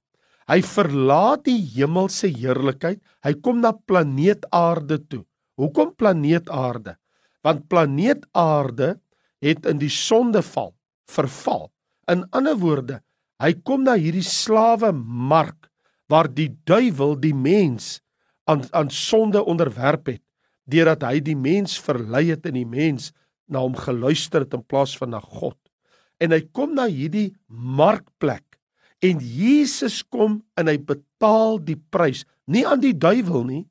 Hy 0.51 0.59
verlaat 0.67 1.45
die 1.47 1.61
hemelse 1.77 2.31
heerlikheid. 2.33 3.01
Hy 3.23 3.35
kom 3.45 3.63
na 3.63 3.73
planeet 3.73 4.49
Aarde 4.51 4.99
toe. 5.07 5.23
Hoekom 5.61 5.95
planeet 5.95 6.51
Aarde? 6.51 6.97
Want 7.47 7.69
planeet 7.71 8.27
Aarde 8.35 8.97
het 9.43 9.67
in 9.67 9.79
die 9.83 9.91
sondeval 9.93 10.73
verval. 11.11 11.71
In 12.11 12.25
ander 12.35 12.57
woorde, 12.59 13.01
hy 13.43 13.53
kom 13.67 13.85
na 13.87 13.95
hierdie 13.99 14.27
slawe 14.27 14.93
mark 14.95 15.71
waar 16.11 16.29
die 16.31 16.51
duiwel 16.67 17.17
die 17.21 17.35
mens 17.35 18.01
aan 18.51 18.65
aan 18.75 18.91
sonde 18.91 19.43
onderwerp 19.47 20.11
het 20.11 20.23
deurdat 20.67 21.05
hy 21.07 21.21
die 21.25 21.39
mens 21.39 21.79
verlei 21.81 22.29
het 22.31 22.47
en 22.47 22.57
die 22.59 22.69
mens 22.69 23.11
na 23.51 23.63
hom 23.63 23.75
geluister 23.79 24.45
het 24.45 24.55
in 24.55 24.63
plaas 24.67 24.95
van 24.99 25.15
na 25.15 25.21
God. 25.21 25.59
En 26.23 26.35
hy 26.35 26.43
kom 26.55 26.77
na 26.79 26.87
hierdie 26.91 27.33
markplek 27.49 28.47
en 29.03 29.19
Jesus 29.19 30.01
kom 30.07 30.39
en 30.59 30.71
hy 30.71 30.77
betaal 30.79 31.59
die 31.67 31.79
prys, 31.91 32.23
nie 32.47 32.63
aan 32.69 32.83
die 32.83 32.95
duiwel 32.95 33.43
nie, 33.49 33.65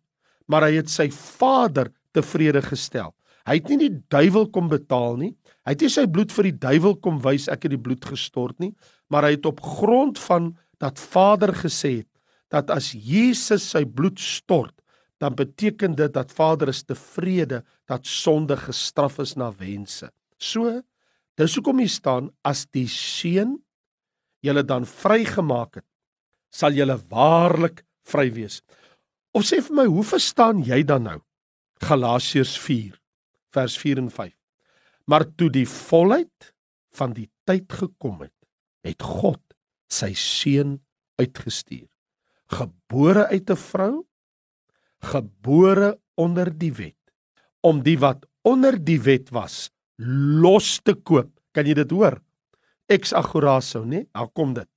maar 0.51 0.67
hy 0.67 0.81
het 0.81 0.91
sy 0.91 1.07
Vader 1.15 1.93
tevrede 2.11 2.59
gestel. 2.65 3.13
Hy 3.47 3.57
het 3.57 3.71
nie 3.71 3.79
die 3.85 3.93
duiwel 4.11 4.49
kom 4.53 4.67
betaal 4.69 5.15
nie. 5.21 5.31
Hy 5.65 5.73
het 5.73 5.85
nie 5.85 5.93
sy 5.93 6.03
bloed 6.11 6.33
vir 6.35 6.49
die 6.49 6.57
duiwel 6.67 6.97
kom 7.01 7.21
wys 7.23 7.47
ek 7.51 7.65
het 7.65 7.73
die 7.73 7.81
bloed 7.81 8.03
gestort 8.05 8.59
nie, 8.61 8.73
maar 9.09 9.25
hy 9.27 9.37
het 9.37 9.47
op 9.49 9.63
grond 9.63 10.19
van 10.27 10.51
dat 10.81 10.99
Vader 10.99 11.55
gesê 11.55 12.01
het 12.01 12.09
dat 12.51 12.67
as 12.73 12.91
Jesus 12.91 13.63
sy 13.71 13.85
bloed 13.87 14.19
stort, 14.19 14.75
dan 15.23 15.37
beteken 15.37 15.93
dit 15.95 16.11
dat 16.11 16.33
Vader 16.35 16.71
is 16.73 16.81
tevrede 16.83 17.61
dat 17.87 18.09
sonde 18.09 18.57
gestraf 18.59 19.21
is 19.23 19.37
na 19.39 19.51
wense. 19.55 20.09
So, 20.35 20.81
dis 21.39 21.55
hoekom 21.55 21.79
hier 21.81 21.91
staan 21.91 22.29
as 22.47 22.65
die 22.75 22.87
seun 22.91 23.57
julle 24.45 24.63
dan 24.65 24.87
vrygemaak 24.89 25.79
het, 25.79 25.87
sal 26.51 26.75
julle 26.75 26.97
waarlik 27.11 27.83
vry 28.09 28.27
wees. 28.33 28.59
Of 29.31 29.45
sê 29.47 29.61
vir 29.63 29.77
my, 29.77 29.85
hoe 29.87 30.03
verstaan 30.03 30.63
jy 30.67 30.81
dan 30.83 31.05
nou 31.07 31.19
Galasiërs 31.81 32.57
4 32.61 32.97
vers 33.55 33.77
4 33.79 34.01
en 34.03 34.09
5? 34.11 34.33
Maar 35.09 35.25
toe 35.39 35.49
die 35.53 35.67
volheid 35.67 36.51
van 36.95 37.15
die 37.15 37.29
tyd 37.47 37.71
gekom 37.71 38.21
het, 38.25 38.35
het 38.85 39.01
God 39.03 39.41
sy 39.91 40.11
seun 40.17 40.79
uitgestuur, 41.21 41.87
gebore 42.51 43.27
uit 43.31 43.49
'n 43.49 43.55
vrou, 43.55 43.93
gebore 45.01 45.99
onder 46.15 46.51
die 46.51 46.73
wet, 46.73 46.99
om 47.61 47.83
die 47.83 47.97
wat 47.97 48.25
onder 48.43 48.77
die 48.77 48.99
wet 48.99 49.31
was 49.31 49.71
los 50.01 50.79
te 50.81 50.95
koop. 50.97 51.29
Kan 51.53 51.67
jy 51.67 51.75
dit 51.81 51.91
hoor? 51.93 52.17
ex 52.91 53.13
agoraso, 53.15 53.85
nê? 53.87 54.05
Daar 54.11 54.29
kom 54.35 54.53
dit. 54.57 54.67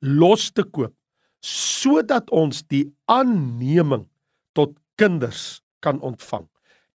Los 0.00 0.50
te 0.54 0.64
koop 0.64 0.94
sodat 1.38 2.26
ons 2.34 2.64
die 2.66 2.82
aanneming 3.06 4.08
tot 4.58 4.72
kinders 4.98 5.60
kan 5.86 6.00
ontvang. 6.02 6.48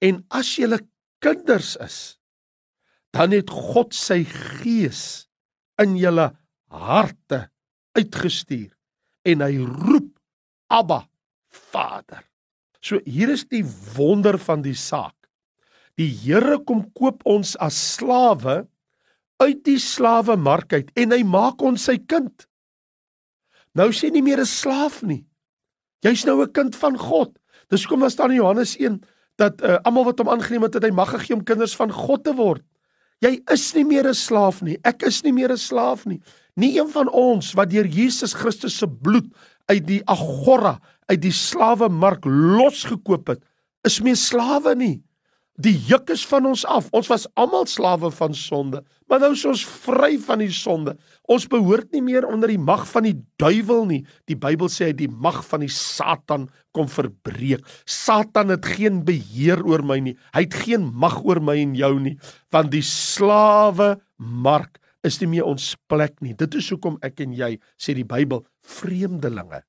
En 0.04 0.20
as 0.36 0.50
jy 0.60 0.68
kinders 1.24 1.78
is, 1.80 1.98
dan 3.16 3.32
het 3.32 3.48
God 3.48 3.96
sy 3.96 4.26
gees 4.28 5.30
in 5.80 5.96
julle 5.96 6.34
harte 6.68 7.46
uitgestuur 7.96 8.74
en 9.32 9.46
hy 9.46 9.64
roep 9.64 10.12
Abba 10.68 11.06
Vader. 11.72 12.26
So 12.84 13.00
hier 13.08 13.32
is 13.32 13.46
die 13.48 13.64
wonder 13.96 14.36
van 14.36 14.66
die 14.66 14.76
saak. 14.76 15.16
Die 16.00 16.10
Here 16.10 16.58
kom 16.66 16.88
koop 16.98 17.22
ons 17.30 17.54
as 17.62 17.78
slawe 17.98 18.64
uit 19.44 19.62
die 19.66 19.80
slawe 19.82 20.36
mark 20.40 20.74
uit 20.74 20.90
en 20.98 21.14
hy 21.14 21.22
maak 21.28 21.62
ons 21.62 21.86
sy 21.90 21.98
kind. 21.98 22.48
Nou 23.78 23.90
sê 23.94 24.10
nie 24.14 24.22
meer 24.22 24.42
'n 24.42 24.46
slaaf 24.46 25.04
nie. 25.04 25.26
Jy's 26.04 26.26
nou 26.26 26.42
'n 26.42 26.52
kind 26.52 26.76
van 26.76 26.98
God. 26.98 27.38
Dis 27.70 27.84
hoekom 27.84 28.02
daar 28.02 28.12
staan 28.12 28.32
in 28.32 28.42
Johannes 28.42 28.78
1 28.78 29.02
dat 29.38 29.62
uh, 29.62 29.78
almal 29.84 30.06
wat 30.06 30.20
hom 30.20 30.30
aangeneem 30.30 30.62
het, 30.62 30.74
het 30.74 30.84
hy 30.84 30.92
mag 30.92 31.10
gegee 31.10 31.36
om 31.36 31.44
kinders 31.44 31.76
van 31.76 31.92
God 31.92 32.24
te 32.24 32.34
word. 32.34 32.62
Jy 33.22 33.42
is 33.52 33.74
nie 33.74 33.86
meer 33.86 34.08
'n 34.08 34.14
slaaf 34.14 34.62
nie. 34.62 34.78
Ek 34.84 35.04
is 35.04 35.24
nie 35.24 35.34
meer 35.34 35.52
'n 35.52 35.58
slaaf 35.58 36.06
nie. 36.06 36.22
Nie 36.56 36.78
een 36.80 36.90
van 36.90 37.10
ons 37.10 37.54
wat 37.54 37.70
deur 37.70 37.86
Jesus 37.86 38.34
Christus 38.34 38.78
se 38.78 38.88
bloed 38.88 39.26
uit 39.66 39.86
die 39.88 40.02
agora, 40.06 40.80
uit 41.08 41.22
die 41.22 41.32
slawe 41.32 41.90
mark 41.90 42.26
losgekoop 42.26 43.28
het, 43.28 43.42
is 43.84 44.02
meer 44.02 44.16
slawe 44.16 44.76
nie. 44.76 45.02
Die 45.62 45.76
juk 45.86 46.10
is 46.10 46.24
van 46.26 46.48
ons 46.50 46.64
af. 46.66 46.88
Ons 46.98 47.12
was 47.12 47.28
almal 47.38 47.68
slawe 47.70 48.10
van 48.16 48.34
sonde, 48.34 48.80
maar 49.06 49.20
nou 49.22 49.36
is 49.36 49.44
ons 49.46 49.62
vry 49.86 50.16
van 50.26 50.42
die 50.42 50.50
sonde. 50.50 50.96
Ons 51.30 51.46
behoort 51.50 51.92
nie 51.94 52.02
meer 52.02 52.26
onder 52.26 52.50
die 52.50 52.58
mag 52.58 52.88
van 52.90 53.06
die 53.06 53.16
duiwel 53.38 53.86
nie. 53.86 54.00
Die 54.26 54.38
Bybel 54.40 54.72
sê 54.74 54.90
hy 54.90 54.96
die 54.98 55.12
mag 55.12 55.44
van 55.46 55.62
die 55.62 55.70
Satan 55.70 56.48
kom 56.74 56.90
verbreek. 56.90 57.62
Satan 57.86 58.50
het 58.50 58.66
geen 58.66 59.04
beheer 59.06 59.62
oor 59.62 59.86
my 59.86 60.00
nie. 60.02 60.16
Hy 60.34 60.48
het 60.48 60.58
geen 60.66 60.90
mag 60.90 61.20
oor 61.22 61.44
my 61.44 61.60
en 61.62 61.78
jou 61.78 61.94
nie, 62.02 62.16
want 62.50 62.74
die 62.74 62.86
slawe 62.86 63.94
mark 64.18 64.82
is 65.06 65.20
nie 65.22 65.30
meer 65.36 65.46
ons 65.46 65.76
plek 65.92 66.18
nie. 66.24 66.34
Dit 66.34 66.58
is 66.58 66.72
hoekom 66.74 66.98
ek 67.06 67.22
en 67.22 67.38
jy 67.38 67.54
sê 67.78 67.94
die 67.94 68.08
Bybel 68.08 68.42
vreemdelinge 68.66 69.62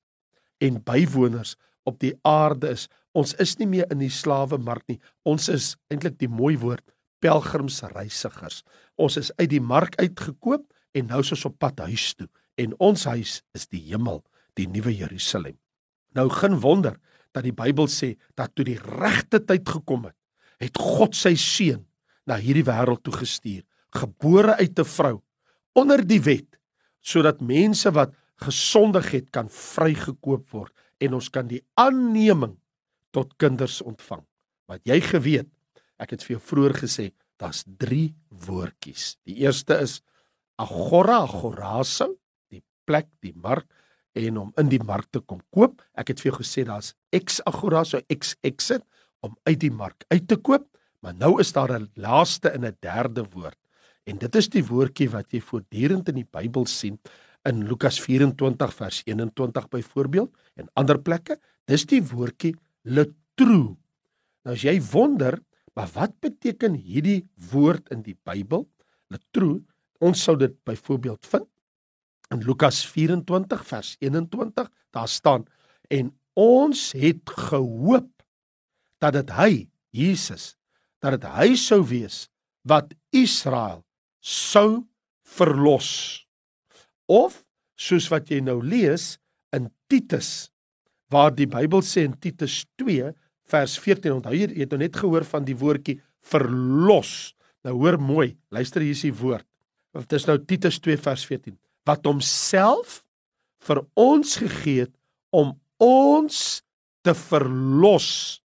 en 0.65 0.81
bywoners 0.81 1.53
op 1.85 1.99
die 2.01 2.15
aarde 2.25 2.73
is 2.73 2.87
Ons 3.15 3.31
is 3.39 3.55
nie 3.61 3.67
meer 3.71 3.87
in 3.93 4.01
die 4.03 4.11
slawe 4.11 4.57
mark 4.59 4.83
nie. 4.91 4.99
Ons 5.23 5.47
is 5.49 5.73
eintlik 5.91 6.17
die 6.19 6.31
mooi 6.31 6.57
woord 6.59 6.83
pelgrimsreisigers. 7.23 8.61
Ons 8.99 9.17
is 9.21 9.31
uit 9.39 9.49
die 9.53 9.63
mark 9.63 9.95
uitgekoop 10.01 10.65
en 10.95 11.07
nou 11.11 11.21
is 11.23 11.31
ons 11.35 11.47
op 11.47 11.55
pad 11.63 11.79
huis 11.87 12.11
toe. 12.19 12.27
En 12.59 12.75
ons 12.83 13.07
huis 13.11 13.39
is 13.55 13.67
die 13.71 13.81
hemel, 13.87 14.21
die 14.59 14.67
nuwe 14.71 14.93
Jerusalem. 14.95 15.55
Nou 16.15 16.27
geen 16.31 16.59
wonder 16.63 16.99
dat 17.35 17.43
die 17.47 17.55
Bybel 17.55 17.87
sê 17.91 18.13
dat 18.39 18.53
toe 18.55 18.67
die 18.67 18.79
regte 18.79 19.41
tyd 19.43 19.67
gekom 19.67 20.07
het, 20.07 20.15
het 20.63 20.77
God 20.79 21.15
sy 21.15 21.33
seun 21.39 21.83
na 22.27 22.37
hierdie 22.39 22.65
wêreld 22.67 23.03
toe 23.03 23.15
gestuur, 23.15 23.63
gebore 23.95 24.55
uit 24.59 24.79
'n 24.79 24.87
vrou 24.87 25.21
onder 25.75 26.03
die 26.07 26.21
wet, 26.21 26.59
sodat 27.01 27.41
mense 27.41 27.91
wat 27.91 28.15
gesondig 28.43 29.11
het 29.11 29.31
kan 29.31 29.49
vrygekoop 29.49 30.51
word 30.51 30.73
en 30.99 31.13
ons 31.13 31.29
kan 31.29 31.47
die 31.47 31.63
aanneming 31.75 32.55
tot 33.15 33.35
kinders 33.41 33.79
ontvang. 33.85 34.23
Wat 34.67 34.83
jy 34.87 34.99
geweet, 35.03 35.49
ek 36.01 36.15
het 36.15 36.25
vir 36.25 36.35
jou 36.35 36.43
vroeër 36.49 36.75
gesê, 36.83 37.09
daar's 37.39 37.63
3 37.79 38.09
woordjies. 38.47 39.15
Die 39.27 39.39
eerste 39.43 39.77
is 39.83 40.01
agora, 40.59 41.21
agoraso, 41.23 42.15
die 42.51 42.63
plek, 42.87 43.09
die 43.23 43.35
mark 43.35 43.67
en 44.15 44.39
om 44.39 44.53
in 44.59 44.71
die 44.71 44.81
mark 44.83 45.09
te 45.11 45.19
kom 45.19 45.41
koop. 45.51 45.81
Ek 45.99 46.13
het 46.13 46.23
vir 46.23 46.31
jou 46.31 46.39
gesê 46.39 46.63
daar's 46.67 46.93
ex 47.15 47.41
agoraso, 47.47 47.99
ex 48.11 48.35
exit 48.47 48.83
om 49.25 49.35
uit 49.47 49.59
die 49.59 49.73
mark 49.73 50.05
uit 50.13 50.27
te 50.29 50.37
koop, 50.37 50.67
maar 51.03 51.15
nou 51.17 51.39
is 51.41 51.51
daar 51.53 51.71
'n 51.79 51.89
laaste 51.95 52.49
en 52.49 52.65
'n 52.65 52.77
derde 52.81 53.25
woord. 53.33 53.59
En 54.05 54.17
dit 54.17 54.35
is 54.35 54.49
die 54.49 54.63
woordjie 54.63 55.09
wat 55.09 55.31
jy 55.31 55.41
voortdurend 55.41 56.09
in 56.09 56.15
die 56.15 56.27
Bybel 56.31 56.65
sien 56.65 56.99
in 57.45 57.67
Lukas 57.67 57.99
24 57.99 58.73
vers 58.73 59.01
21 59.05 59.67
byvoorbeeld 59.69 60.31
en 60.55 60.69
ander 60.73 60.99
plekke. 60.99 61.39
Dis 61.65 61.85
die 61.85 62.01
woordjie 62.03 62.55
letrou. 62.85 63.75
Nou 64.45 64.55
as 64.55 64.63
jy 64.65 64.77
wonder, 64.91 65.39
maar 65.75 65.89
wat 65.95 66.15
beteken 66.23 66.77
hierdie 66.77 67.25
woord 67.51 67.89
in 67.91 68.03
die 68.05 68.15
Bybel? 68.27 68.65
Letrou, 69.11 69.59
ons 70.03 70.21
sou 70.27 70.37
dit 70.39 70.53
byvoorbeeld 70.67 71.25
vind 71.25 71.49
in 72.33 72.41
Lukas 72.45 72.81
24 72.89 73.65
vers 73.67 73.95
21. 74.01 74.69
Daar 74.95 75.09
staan 75.11 75.45
en 75.93 76.09
ons 76.33 76.91
het 76.97 77.33
gehoop 77.47 78.09
dat 78.99 79.13
dit 79.13 79.33
hy 79.37 79.51
Jesus 79.95 80.55
dat 81.03 81.19
dit 81.19 81.27
hy 81.37 81.53
sou 81.59 81.81
wees 81.85 82.25
wat 82.65 82.93
Israel 83.15 83.83
sou 84.25 84.85
verlos 85.37 86.25
of 87.11 87.43
soos 87.77 88.07
wat 88.09 88.31
jy 88.31 88.41
nou 88.41 88.57
lees 88.63 89.15
in 89.55 89.69
Titus 89.91 90.49
waar 91.13 91.33
die 91.35 91.47
Bybel 91.49 91.83
sê 91.85 92.05
in 92.07 92.15
Titus 92.19 92.63
2 92.81 93.11
vers 93.51 93.77
14 93.81 94.15
onthou 94.17 94.33
jy 94.33 94.49
het 94.55 94.73
nou 94.73 94.81
net 94.81 94.95
gehoor 94.97 95.25
van 95.27 95.45
die 95.45 95.57
woordjie 95.57 95.99
verlos. 96.25 97.35
Nou 97.65 97.75
hoor 97.81 97.99
mooi 98.01 98.35
luister 98.53 98.81
hier 98.81 98.95
is 98.97 99.05
die 99.05 99.13
woord. 99.13 99.45
Dit 99.95 100.17
is 100.17 100.27
nou 100.27 100.37
Titus 100.41 100.79
2 100.83 100.97
vers 101.01 101.25
14 101.29 101.57
wat 101.85 102.07
homself 102.07 103.03
vir 103.65 103.83
ons 103.99 104.37
gegee 104.41 104.87
het 104.87 104.93
om 105.35 105.53
ons 105.81 106.61
te 107.05 107.13
verlos 107.13 108.41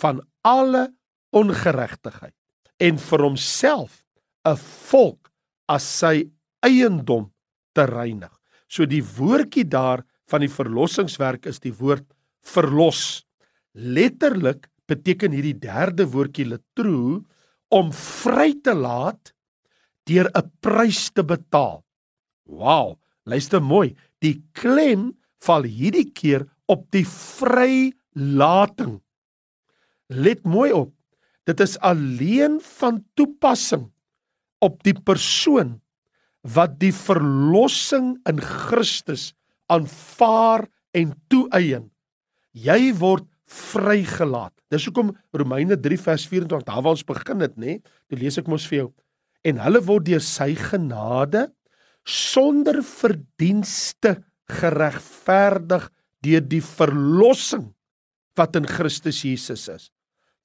van 0.00 0.22
alle 0.46 0.88
ongeregtigheid 1.36 2.34
en 2.80 2.96
vir 2.98 3.24
homself 3.26 4.00
'n 4.48 4.56
volk 4.56 5.30
as 5.68 5.84
sy 5.84 6.30
eiendom 6.64 7.30
te 7.74 7.84
reinig. 7.86 8.32
So 8.68 8.86
die 8.86 9.02
woordjie 9.02 9.68
daar 9.68 10.04
van 10.30 10.44
die 10.44 10.52
verlossingswerk 10.52 11.46
is 11.50 11.60
die 11.62 11.74
woord 11.74 12.06
verlos. 12.46 13.24
Letterlik 13.74 14.68
beteken 14.90 15.34
hierdie 15.34 15.58
derde 15.58 16.06
woordjie 16.10 16.48
letrou 16.50 17.20
om 17.70 17.92
vry 17.94 18.54
te 18.64 18.74
laat 18.74 19.34
deur 20.10 20.30
'n 20.34 20.50
prys 20.60 21.10
te 21.14 21.22
betaal. 21.22 21.84
Wow, 22.46 22.98
luister 23.24 23.62
mooi. 23.62 23.94
Die 24.20 24.42
klem 24.52 25.14
val 25.44 25.62
hierdie 25.62 26.10
keer 26.12 26.48
op 26.66 26.90
die 26.90 27.06
vrylating. 27.06 29.00
Let 30.08 30.44
mooi 30.44 30.72
op. 30.72 30.92
Dit 31.46 31.60
is 31.60 31.78
alleen 31.78 32.60
van 32.60 33.04
toepassing 33.14 33.90
op 34.60 34.82
die 34.82 34.94
persoon 34.94 35.80
wat 36.42 36.78
die 36.80 36.92
verlossing 36.92 38.18
in 38.28 38.40
Christus 38.40 39.32
aanvaar 39.70 40.66
en 40.96 41.14
toeëien. 41.30 41.86
Jy 42.50 42.80
word 42.98 43.26
vrygelaat. 43.50 44.54
Dis 44.70 44.86
hoekom 44.86 45.12
Romeine 45.34 45.78
3 45.78 45.98
vers 45.98 46.26
24 46.30 46.66
daar 46.66 46.82
waar 46.82 46.94
ons 46.94 47.06
begin 47.06 47.42
het, 47.42 47.56
nê? 47.58 47.78
Toe 48.10 48.18
lees 48.18 48.38
ek 48.38 48.50
mos 48.50 48.66
vir 48.70 48.84
jou. 48.84 48.90
En 49.46 49.62
hulle 49.64 49.82
word 49.86 50.06
deur 50.06 50.22
sy 50.22 50.52
genade 50.58 51.48
sonder 52.06 52.80
verdienste 52.86 54.16
geregverdig 54.50 55.88
deur 56.24 56.44
die 56.44 56.62
verlossing 56.64 57.70
wat 58.38 58.56
in 58.58 58.68
Christus 58.68 59.22
Jesus 59.24 59.66
is. 59.72 59.90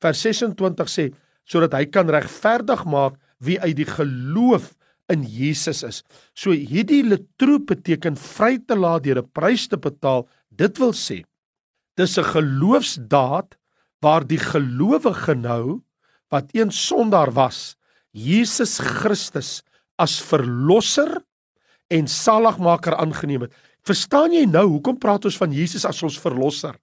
Vers 0.04 0.22
26 0.26 0.92
sê 0.92 1.10
sodat 1.46 1.78
hy 1.78 1.86
kan 1.94 2.10
regverdig 2.10 2.84
maak 2.90 3.20
wie 3.46 3.58
uit 3.62 3.76
die 3.78 3.90
geloof 3.90 4.74
in 5.10 5.24
Jesus 5.24 5.84
is. 5.84 6.02
So 6.34 6.52
hierdie 6.52 7.04
letroo 7.06 7.60
beteken 7.60 8.18
vry 8.18 8.58
te 8.58 8.76
laat 8.76 9.04
deur 9.04 9.22
'n 9.22 9.32
prys 9.34 9.68
te 9.68 9.78
betaal. 9.78 10.28
Dit 10.50 10.78
wil 10.78 10.94
sê 10.94 11.24
dis 11.98 12.18
'n 12.18 12.24
geloofsdaad 12.24 13.56
waar 14.02 14.26
die 14.28 14.40
gelowige 14.40 15.36
nou 15.36 15.82
wat 16.30 16.50
een 16.54 16.72
sondaar 16.72 17.32
was, 17.32 17.76
Jesus 18.12 18.80
Christus 18.80 19.64
as 19.98 20.20
verlosser 20.20 21.22
en 21.90 22.08
saligmaker 22.08 22.96
aangeneem 22.96 23.42
het. 23.42 23.54
Verstaan 23.86 24.34
jy 24.34 24.46
nou 24.46 24.66
hoekom 24.68 24.98
praat 24.98 25.26
ons 25.26 25.38
van 25.38 25.52
Jesus 25.52 25.86
as 25.86 26.02
ons 26.04 26.20
verlosser? 26.20 26.76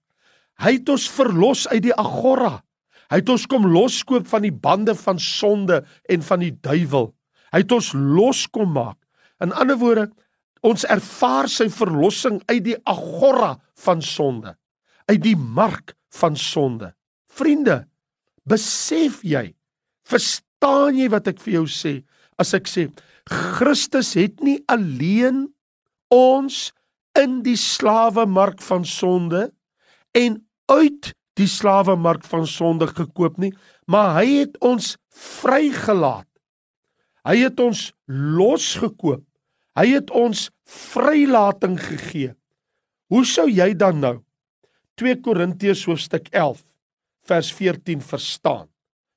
Hy 0.61 0.77
het 0.77 0.89
ons 0.89 1.09
verlos 1.09 1.67
uit 1.67 1.83
die 1.83 1.95
agora. 1.95 2.61
Hy 3.11 3.19
het 3.19 3.29
ons 3.29 3.45
kom 3.49 3.65
loskoop 3.67 4.27
van 4.29 4.45
die 4.45 4.53
bande 4.53 4.95
van 4.95 5.19
sonde 5.19 5.83
en 6.09 6.21
van 6.21 6.39
die 6.39 6.53
duiwel. 6.53 7.11
Hy 7.53 7.61
het 7.61 7.73
ons 7.75 7.91
los 7.93 8.45
kom 8.49 8.73
maak. 8.73 8.97
In 9.43 9.53
ander 9.53 9.77
woorde, 9.77 10.07
ons 10.65 10.85
ervaar 10.89 11.49
sy 11.51 11.67
verlossing 11.71 12.39
uit 12.49 12.63
die 12.65 12.77
agora 12.89 13.57
van 13.83 14.01
sonde, 14.01 14.55
uit 15.11 15.21
die 15.21 15.37
mark 15.37 15.93
van 16.17 16.37
sonde. 16.39 16.93
Vriende, 17.33 17.83
besef 18.47 19.21
jy? 19.27 19.51
Verstaan 20.07 20.97
jy 20.97 21.09
wat 21.11 21.27
ek 21.31 21.41
vir 21.43 21.59
jou 21.59 21.67
sê 21.69 21.97
as 22.41 22.53
ek 22.57 22.69
sê 22.69 22.87
Christus 23.29 24.13
het 24.17 24.41
nie 24.43 24.57
alleen 24.71 25.45
ons 26.11 26.71
in 27.19 27.41
die 27.45 27.57
slawemark 27.59 28.61
van 28.63 28.87
sonde 28.87 29.47
en 30.17 30.41
uit 30.71 31.11
die 31.37 31.49
slawemark 31.49 32.25
van 32.29 32.45
sonde 32.49 32.87
gekoop 32.89 33.39
nie, 33.41 33.51
maar 33.89 34.13
hy 34.19 34.43
het 34.43 34.57
ons 34.61 34.95
vrygelaat. 35.13 36.27
Hy 37.23 37.37
het 37.45 37.59
ons 37.63 37.91
losgekoop. 38.11 39.23
Hy 39.79 39.87
het 39.95 40.11
ons 40.13 40.49
vrylating 40.69 41.79
gegee. 41.81 42.33
Hoe 43.09 43.23
sou 43.25 43.47
jy 43.49 43.71
dan 43.77 44.01
nou 44.03 44.17
2 45.01 45.21
Korintiërs 45.25 45.85
hoofstuk 45.89 46.29
11 46.31 46.61
vers 47.27 47.49
14 47.55 48.03
verstaan? 48.05 48.67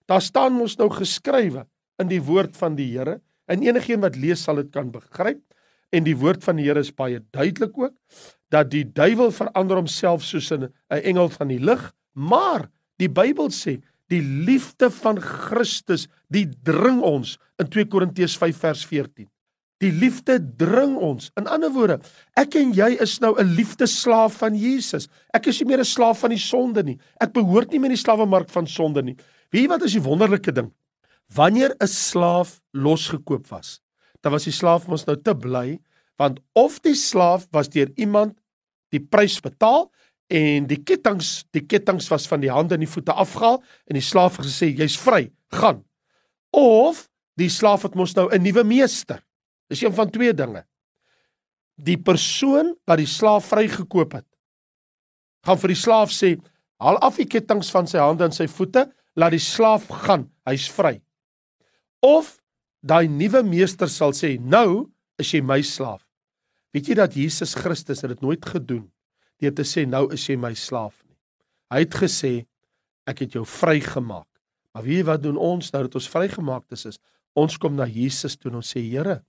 Daar 0.07 0.23
staan 0.23 0.55
mos 0.57 0.77
nou 0.79 0.89
geskrywe 0.93 1.67
in 2.01 2.09
die 2.09 2.23
woord 2.23 2.57
van 2.57 2.77
die 2.79 2.89
Here 2.95 3.19
en 3.51 3.65
enigiemand 3.65 4.15
wat 4.15 4.23
lees 4.23 4.45
sal 4.47 4.63
dit 4.63 4.71
kan 4.73 4.93
begryp 4.95 5.43
en 5.95 6.07
die 6.07 6.17
woord 6.19 6.45
van 6.47 6.61
die 6.61 6.69
Here 6.69 6.83
is 6.83 6.95
baie 6.95 7.21
duidelik 7.35 7.77
ook 7.79 7.95
dat 8.55 8.71
die 8.71 8.85
duiwel 8.87 9.33
verander 9.35 9.81
homself 9.81 10.23
soos 10.23 10.53
'n 10.53 10.71
engel 10.89 11.29
van 11.29 11.49
die 11.49 11.59
lig, 11.59 11.93
maar 12.15 12.71
die 12.99 13.09
Bybel 13.09 13.51
sê 13.51 13.83
die 14.13 14.23
liefde 14.23 14.91
van 14.91 15.19
Christus 15.21 16.07
die 16.33 16.47
dring 16.67 17.01
ons 17.03 17.37
in 17.61 17.71
2 17.73 17.89
Korintiërs 17.91 18.37
5 18.39 18.61
vers 18.63 18.85
14. 18.87 19.29
Die 19.85 19.93
liefde 19.93 20.39
dring 20.57 20.95
ons. 20.97 21.29
In 21.37 21.49
ander 21.53 21.73
woorde, 21.75 21.99
ek 22.39 22.57
en 22.57 22.73
jy 22.73 22.97
is 23.03 23.19
nou 23.21 23.35
'n 23.37 23.55
liefdeslaaf 23.59 24.39
van 24.41 24.55
Jesus. 24.57 25.09
Ek 25.35 25.47
is 25.47 25.61
nie 25.61 25.69
meer 25.69 25.81
'n 25.81 25.85
slaaf 25.85 26.21
van 26.21 26.31
die 26.31 26.41
sonde 26.41 26.83
nie. 26.83 26.99
Ek 27.21 27.33
behoort 27.33 27.71
nie 27.71 27.79
meer 27.79 27.91
die 27.91 28.05
slawemark 28.05 28.49
van 28.51 28.67
sonde 28.67 29.03
nie. 29.03 29.17
Weet 29.51 29.63
jy 29.63 29.69
wat 29.69 29.83
is 29.83 29.93
die 29.93 30.03
wonderlike 30.03 30.53
ding? 30.53 30.73
Wanneer 31.35 31.75
'n 31.81 31.87
slaaf 31.87 32.61
losgekoop 32.73 33.49
was, 33.49 33.81
dan 34.23 34.33
was 34.33 34.45
die 34.45 34.53
slaaf 34.53 34.89
mos 34.89 35.05
nou 35.07 35.17
te 35.17 35.35
bly 35.35 35.79
want 36.17 36.41
of 36.55 36.81
die 36.81 36.95
slaaf 36.95 37.47
was 37.53 37.69
deur 37.69 37.91
iemand 37.97 38.37
die 38.95 39.01
prys 39.01 39.41
betaal 39.45 39.91
en 40.27 40.67
die 40.67 40.81
kettinge 40.83 41.25
die 41.55 41.65
kettinge 41.67 42.05
was 42.11 42.27
van 42.27 42.41
die 42.43 42.51
hande 42.51 42.75
en 42.75 42.83
die 42.83 42.91
voete 42.91 43.15
afgehaal 43.15 43.61
en 43.87 43.99
die 43.99 44.05
slaaf 44.05 44.39
het 44.39 44.47
gesê 44.49 44.71
jy's 44.75 44.97
vry 44.99 45.31
gaan. 45.55 45.85
Of 46.51 47.07
die 47.39 47.51
slaaf 47.53 47.83
het 47.87 47.95
mos 47.95 48.15
nou 48.17 48.29
'n 48.33 48.43
nuwe 48.43 48.65
meester. 48.65 49.23
Dis 49.69 49.83
een 49.83 49.95
van 49.95 50.11
twee 50.11 50.35
dinge. 50.35 50.65
Die 51.77 51.99
persoon 51.99 52.75
wat 52.87 52.99
die 52.99 53.07
slaaf 53.07 53.47
vrygekoop 53.47 54.13
het 54.13 54.27
gaan 55.47 55.59
vir 55.59 55.69
die 55.69 55.79
slaaf 55.79 56.11
sê 56.11 56.35
haal 56.83 56.99
af 56.99 57.17
die 57.17 57.29
kettinge 57.31 57.71
van 57.71 57.87
sy 57.87 57.99
hande 58.03 58.25
en 58.25 58.33
sy 58.33 58.49
voete 58.51 58.87
laat 59.17 59.33
die 59.33 59.43
slaaf 59.43 59.87
gaan 60.05 60.27
hy's 60.49 60.69
vry. 60.69 61.01
Of 62.03 62.41
daai 62.83 63.09
nuwe 63.09 63.43
meester 63.43 63.89
sal 63.89 64.13
sê 64.13 64.37
nou 64.39 64.91
is 65.19 65.33
jy 65.33 65.41
my 65.41 65.63
slaaf. 65.63 66.03
Weet 66.75 66.89
jy 66.89 66.95
dat 66.99 67.15
Jesus 67.17 67.55
Christus 67.55 68.03
het 68.03 68.11
dit 68.11 68.21
nooit 68.21 68.45
gedoen 68.45 68.91
deur 69.43 69.55
te 69.57 69.65
sê 69.67 69.85
nou 69.89 70.07
is 70.15 70.25
jy 70.29 70.37
my 70.41 70.53
slaaf 70.57 70.97
nie. 71.05 71.17
Hy 71.73 71.83
het 71.85 71.99
gesê 72.03 72.33
ek 73.07 73.25
het 73.25 73.37
jou 73.37 73.45
vrygemaak. 73.47 74.29
Maar 74.75 74.85
weet 74.85 75.01
jy 75.01 75.09
wat 75.09 75.23
doen 75.25 75.39
ons 75.41 75.73
nou 75.73 75.83
dat 75.87 75.99
ons 75.99 76.09
vrygemaak 76.13 76.65
is? 76.75 76.87
is 76.87 76.99
ons 77.37 77.59
kom 77.61 77.77
na 77.77 77.87
Jesus 77.89 78.37
toe 78.37 78.51
en 78.51 78.61
ons 78.63 78.73
sê 78.75 78.81
Here, 78.81 79.21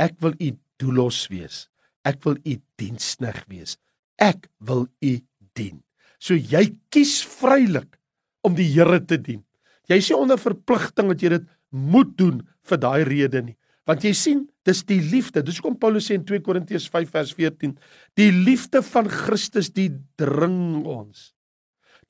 ek 0.00 0.16
wil 0.24 0.34
u 0.40 0.50
doelos 0.80 1.26
wees. 1.32 1.68
Ek 2.04 2.22
wil 2.24 2.38
u 2.44 2.56
diensnig 2.80 3.44
wees. 3.48 3.76
Ek 4.16 4.48
wil 4.64 4.86
u 5.04 5.14
dien. 5.56 5.80
So 6.20 6.34
jy 6.34 6.70
kies 6.92 7.20
vrylik 7.24 7.98
om 8.44 8.56
die 8.56 8.68
Here 8.72 9.00
te 9.04 9.18
dien. 9.20 9.42
Jy 9.90 10.00
sê 10.04 10.16
onder 10.16 10.40
verpligting 10.40 11.10
dat 11.12 11.22
jy 11.22 11.34
dit 11.36 11.48
moet 11.70 12.12
doen 12.16 12.40
vir 12.68 12.80
daai 12.80 13.02
rede 13.08 13.42
nie. 13.44 13.56
Want 13.90 14.04
jy 14.06 14.12
sien, 14.14 14.44
dis 14.62 14.84
die 14.86 15.00
liefde. 15.02 15.42
Dis 15.42 15.58
hoekom 15.58 15.74
Paulus 15.82 16.06
sê 16.06 16.14
in 16.14 16.22
2 16.26 16.44
Korintiërs 16.46 16.86
5 16.92 17.10
vers 17.10 17.32
14, 17.34 17.74
die 18.14 18.30
liefde 18.30 18.84
van 18.86 19.10
Christus 19.10 19.72
die 19.74 19.88
dring 20.20 20.86
ons. 20.86 21.32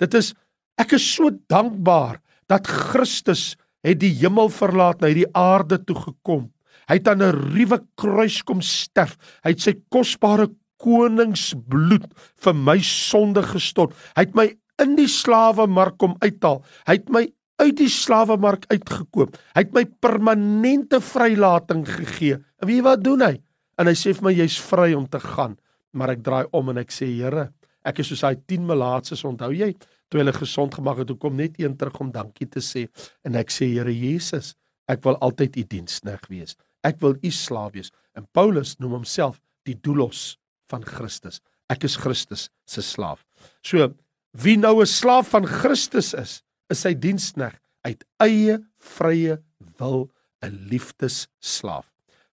Dit 0.00 0.12
is 0.18 0.34
ek 0.80 0.92
is 0.98 1.06
so 1.16 1.32
dankbaar 1.48 2.20
dat 2.50 2.68
Christus 2.68 3.54
het 3.86 4.00
die 4.02 4.12
hemel 4.20 4.52
verlaat, 4.52 5.00
hy 5.00 5.12
het 5.14 5.20
die 5.22 5.32
aarde 5.36 5.80
toe 5.80 5.96
gekom. 5.96 6.50
Hy 6.90 6.98
het 6.98 7.08
aan 7.08 7.22
'n 7.22 7.54
ruwe 7.54 7.78
kruis 7.96 8.42
kom 8.44 8.60
sterf. 8.60 9.16
Hy 9.44 9.56
het 9.56 9.60
sy 9.60 9.74
kosbare 9.88 10.50
koningsbloed 10.80 12.08
vir 12.44 12.54
my 12.54 12.78
sonde 12.80 13.42
gestort. 13.42 13.94
Hy 14.16 14.28
het 14.28 14.34
my 14.34 14.48
in 14.82 14.96
die 14.96 15.08
slawemark 15.08 15.96
kom 15.98 16.16
uithaal. 16.20 16.64
Hy 16.86 16.92
het 16.92 17.08
my 17.08 17.28
uit 17.60 17.76
die 17.78 17.90
slawemark 17.92 18.66
uitgekoop. 18.72 19.36
Hy 19.54 19.64
het 19.64 19.72
my 19.76 19.84
permanente 20.02 21.00
vrylating 21.04 21.84
gegee. 21.88 22.40
En 22.60 22.68
weet 22.68 22.80
jy 22.80 22.86
wat 22.86 23.04
doen 23.04 23.24
hy? 23.24 23.34
En 23.80 23.88
hy 23.88 23.96
sê 23.96 24.14
vir 24.16 24.26
my 24.28 24.34
jy's 24.34 24.58
vry 24.70 24.92
om 24.96 25.06
te 25.08 25.20
gaan. 25.22 25.56
Maar 25.96 26.14
ek 26.16 26.24
draai 26.26 26.44
om 26.56 26.72
en 26.72 26.80
ek 26.82 26.92
sê 26.94 27.08
Here, 27.10 27.48
ek 27.86 28.02
is 28.02 28.10
soos 28.12 28.24
daai 28.24 28.40
10 28.48 28.66
melaatses, 28.68 29.24
onthou 29.26 29.50
jy? 29.56 29.72
Toe 30.10 30.20
hulle 30.20 30.34
gesond 30.34 30.74
gemaak 30.74 31.02
het, 31.02 31.08
toe 31.10 31.18
kom 31.20 31.36
net 31.38 31.58
een 31.60 31.76
terug 31.78 32.00
om 32.02 32.10
dankie 32.14 32.48
te 32.50 32.62
sê 32.64 32.86
en 33.26 33.38
ek 33.38 33.52
sê 33.54 33.70
Here 33.72 33.94
Jesus, 33.94 34.54
ek 34.90 35.04
wil 35.06 35.18
altyd 35.22 35.60
u 35.60 35.66
diensnig 35.76 36.26
wees. 36.30 36.56
Ek 36.86 37.00
wil 37.02 37.16
u 37.22 37.30
slaaf 37.30 37.74
wees. 37.76 37.92
En 38.16 38.26
Paulus 38.34 38.76
noem 38.80 39.00
homself 39.00 39.40
die 39.68 39.76
doulos 39.76 40.38
van 40.70 40.84
Christus. 40.86 41.40
Ek 41.70 41.84
is 41.86 41.98
Christus 42.00 42.48
se 42.66 42.82
slaaf. 42.82 43.22
So 43.62 43.92
wie 44.32 44.56
nou 44.56 44.80
'n 44.80 44.86
slaaf 44.86 45.30
van 45.30 45.46
Christus 45.46 46.14
is, 46.14 46.42
is 46.70 46.84
sy 46.86 46.94
dienskneg 46.94 47.56
uit 47.86 48.04
eie 48.22 48.58
vrye 48.96 49.38
wil 49.80 50.10
'n 50.42 50.54
liefdesslaaf 50.70 51.86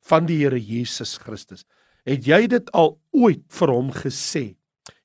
van 0.09 0.25
die 0.25 0.37
Here 0.43 0.59
Jesus 0.59 1.17
Christus. 1.17 1.65
Het 2.05 2.23
jy 2.27 2.47
dit 2.47 2.71
al 2.71 2.99
ooit 3.11 3.43
vir 3.49 3.67
hom 3.67 3.91
gesê? 3.91 4.55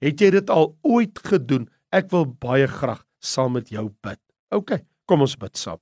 Het 0.00 0.20
jy 0.20 0.30
dit 0.30 0.50
al 0.50 0.76
ooit 0.82 1.18
gedoen? 1.18 1.68
Ek 1.90 2.10
wil 2.10 2.26
baie 2.26 2.66
graag 2.66 3.04
saam 3.18 3.52
met 3.52 3.68
jou 3.68 3.90
bid. 4.02 4.20
OK, 4.50 4.78
kom 5.06 5.20
ons 5.20 5.36
bid 5.36 5.56
saam. 5.56 5.80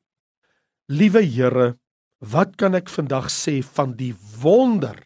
Liewe 0.88 1.22
Here, 1.22 1.76
wat 2.20 2.56
kan 2.56 2.74
ek 2.74 2.88
vandag 2.88 3.28
sê 3.30 3.62
van 3.62 3.96
die 3.96 4.14
wonder 4.40 4.96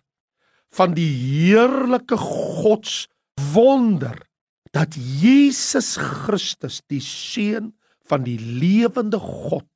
van 0.74 0.94
die 0.94 1.06
heerlike 1.06 2.16
God 2.18 2.86
se 2.86 3.08
wonder 3.54 4.18
dat 4.74 4.94
Jesus 4.94 5.94
Christus 5.98 6.80
die 6.90 7.02
seun 7.02 7.72
van 8.10 8.24
die 8.26 8.38
lewende 8.38 9.20
God 9.20 9.68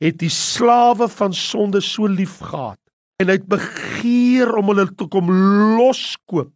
het 0.00 0.18
die 0.22 0.32
slawe 0.32 1.08
van 1.12 1.34
sonde 1.36 1.82
so 1.84 2.08
liefgehad 2.08 2.78
en 3.20 3.28
hy 3.28 3.36
het 3.36 3.48
begeer 3.50 4.54
om 4.56 4.72
hulle 4.72 4.88
te 4.96 5.06
kom 5.12 5.28
loskoop 5.76 6.52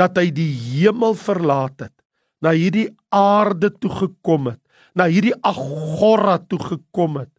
dat 0.00 0.16
hy 0.16 0.30
die 0.32 0.50
hemel 0.54 1.16
verlaat 1.18 1.86
het 1.86 1.96
na 2.40 2.54
hierdie 2.56 2.88
aarde 3.12 3.68
toe 3.76 3.92
gekom 3.98 4.52
het 4.54 4.60
na 4.96 5.06
hierdie 5.12 5.36
agora 5.46 6.38
toe 6.50 6.60
gekom 6.72 7.20
het 7.20 7.32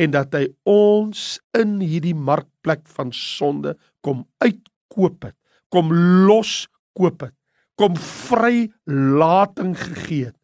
en 0.00 0.14
dat 0.14 0.34
hy 0.34 0.46
ons 0.68 1.24
in 1.58 1.78
hierdie 1.82 2.16
markplek 2.16 2.86
van 2.96 3.12
sonde 3.14 3.74
kom 4.06 4.24
uitkoop 4.42 5.30
het 5.30 5.36
kom 5.74 5.90
loskoop 6.28 7.26
het 7.26 7.34
kom 7.74 7.96
vrylating 7.98 9.74
gegee 9.78 10.30
het. 10.30 10.38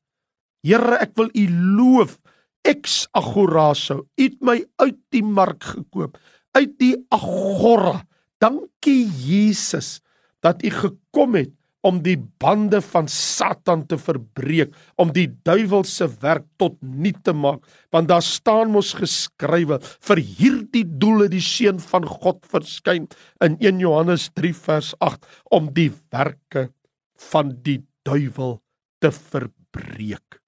Here, 0.66 0.98
ek 1.00 1.14
wil 1.16 1.30
U 1.32 1.46
loof. 1.78 2.18
Ex 2.66 3.06
agoraso, 3.16 4.04
U 4.04 4.20
het 4.20 4.36
my 4.44 4.58
uit 4.82 4.98
die 5.14 5.24
mark 5.24 5.64
gekoop, 5.64 6.18
uit 6.52 6.74
die 6.80 6.92
agora. 7.08 8.02
Dankie 8.40 9.08
Jesus 9.08 10.00
dat 10.44 10.60
U 10.64 10.72
gekom 10.72 11.38
het 11.40 11.54
om 11.80 12.02
die 12.04 12.18
bande 12.42 12.82
van 12.84 13.08
Satan 13.08 13.86
te 13.88 13.96
verbreek, 13.96 14.74
om 15.00 15.12
die 15.16 15.26
duiwel 15.48 15.86
se 15.88 16.04
werk 16.20 16.44
tot 16.60 16.76
nul 16.84 17.16
te 17.24 17.32
maak, 17.32 17.64
want 17.88 18.10
daar 18.10 18.24
staan 18.24 18.74
mos 18.74 18.92
geskrywe 18.98 19.80
vir 19.80 20.20
hierdie 20.20 20.84
doele 20.84 21.30
die 21.32 21.44
seun 21.44 21.80
van 21.80 22.04
God 22.04 22.44
verskyn 22.52 23.08
in 23.44 23.56
1 23.64 23.80
Johannes 23.80 24.28
3 24.36 24.52
vers 24.66 24.92
8 25.00 25.24
om 25.56 25.72
die 25.76 25.88
werke 26.12 26.68
van 27.32 27.56
die 27.64 27.80
duiwel 28.04 28.58
te 29.00 29.08
verbreek. 29.08 30.39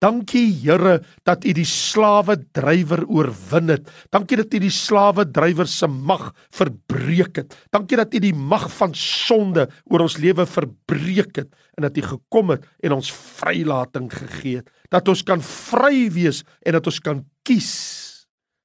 Dankie 0.00 0.48
Here 0.62 1.02
dat 1.28 1.44
U 1.44 1.52
die 1.52 1.66
slawe 1.68 2.38
drywer 2.56 3.02
oorwin 3.04 3.74
het. 3.74 3.90
Dankie 4.08 4.38
dat 4.40 4.54
U 4.56 4.60
die 4.62 4.72
slawe 4.72 5.26
drywer 5.28 5.68
se 5.68 5.88
mag 5.90 6.30
verbreek 6.56 7.42
het. 7.42 7.56
Dankie 7.68 7.98
dat 8.00 8.14
U 8.16 8.22
die 8.24 8.32
mag 8.32 8.70
van 8.78 8.96
sonde 8.96 9.66
oor 9.92 10.06
ons 10.06 10.16
lewe 10.22 10.46
verbreek 10.48 11.42
het 11.42 11.52
en 11.76 11.84
dat 11.84 12.00
U 12.00 12.06
gekom 12.14 12.54
het 12.56 12.64
en 12.80 12.96
ons 12.96 13.12
vrylating 13.12 14.08
gegee 14.12 14.62
het. 14.62 14.72
Dat 14.88 15.08
ons 15.12 15.22
kan 15.26 15.44
vry 15.44 16.08
wees 16.16 16.40
en 16.64 16.78
dat 16.78 16.88
ons 16.88 17.02
kan 17.04 17.20
kies 17.44 17.72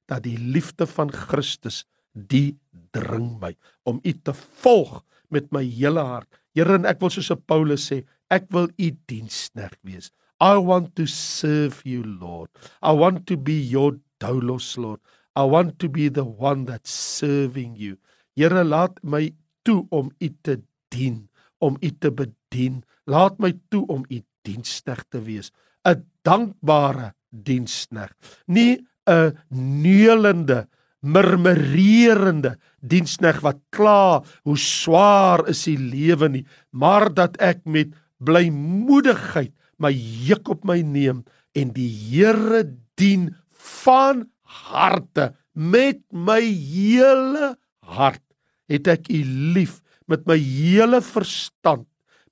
dat 0.08 0.24
die 0.24 0.38
liefde 0.40 0.88
van 0.88 1.12
Christus 1.12 1.84
die 2.16 2.56
dring 2.96 3.34
my 3.42 3.52
om 3.84 4.00
U 4.00 4.12
te 4.24 4.32
volg 4.64 5.02
met 5.28 5.52
my 5.52 5.66
hele 5.68 6.00
hart. 6.00 6.30
Here, 6.56 6.78
en 6.78 6.88
ek 6.88 7.02
wil 7.02 7.12
soos 7.12 7.28
Paulus 7.44 7.90
sê, 7.90 8.06
ek 8.32 8.48
wil 8.54 8.70
U 8.72 8.88
diensnerg 9.10 9.76
wees. 9.84 10.08
I 10.40 10.56
want 10.58 10.96
to 10.96 11.06
serve 11.06 11.82
you, 11.84 12.02
Lord. 12.02 12.50
I 12.82 12.92
want 12.92 13.26
to 13.28 13.36
be 13.36 13.54
your 13.54 13.98
doulos, 14.20 14.76
Lord. 14.76 15.00
I 15.34 15.44
want 15.44 15.78
to 15.80 15.88
be 15.88 16.08
the 16.08 16.24
one 16.24 16.64
that's 16.64 16.90
serving 16.90 17.76
you. 17.76 17.98
Here, 18.34 18.64
laat 18.64 19.00
my 19.02 19.32
toe 19.64 19.86
om 19.90 20.12
U 20.20 20.28
te 20.42 20.60
dien, 20.90 21.28
om 21.60 21.76
U 21.80 21.90
te 21.90 22.10
bedien. 22.10 22.84
Laat 23.06 23.38
my 23.40 23.52
toe 23.70 23.84
om 23.88 24.04
U 24.08 24.20
dienstig 24.44 25.04
te 25.10 25.20
wees, 25.20 25.50
'n 25.84 26.04
dankbare 26.22 27.14
diensnig. 27.30 28.12
Nie 28.46 28.78
'n 29.06 29.36
neulende 29.50 30.68
murmurerende 31.06 32.56
diensneg 32.80 33.40
wat 33.44 33.60
kla 33.74 34.22
hoe 34.46 34.58
swaar 34.58 35.44
is 35.50 35.64
die 35.68 35.78
lewe 35.78 36.28
nie 36.32 36.44
maar 36.70 37.08
dat 37.14 37.36
ek 37.42 37.62
met 37.64 37.94
blymoedigheid 38.18 39.52
my 39.82 39.92
juk 39.92 40.48
op 40.52 40.64
my 40.68 40.80
neem 40.82 41.24
en 41.56 41.72
die 41.76 41.88
Here 41.88 42.64
dien 42.98 43.30
van 43.50 44.26
harte. 44.42 45.34
Met 45.52 46.02
my 46.12 46.40
hele 46.44 47.54
hart 47.84 48.22
het 48.68 48.88
ek 48.90 49.10
u 49.12 49.20
lief 49.56 49.80
met 50.10 50.26
my 50.28 50.36
hele 50.38 51.00
verstand 51.02 51.86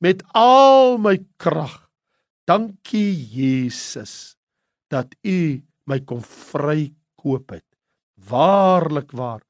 met 0.05 0.23
al 0.37 0.99
my 1.01 1.17
krag. 1.41 1.79
Dankie 2.45 3.15
Jesus 3.17 4.37
dat 4.93 5.15
u 5.25 5.63
my 5.89 6.01
kom 6.05 6.21
vrykoop 6.21 7.57
het. 7.57 7.67
Waarlik 8.29 9.13
waar, 9.17 9.43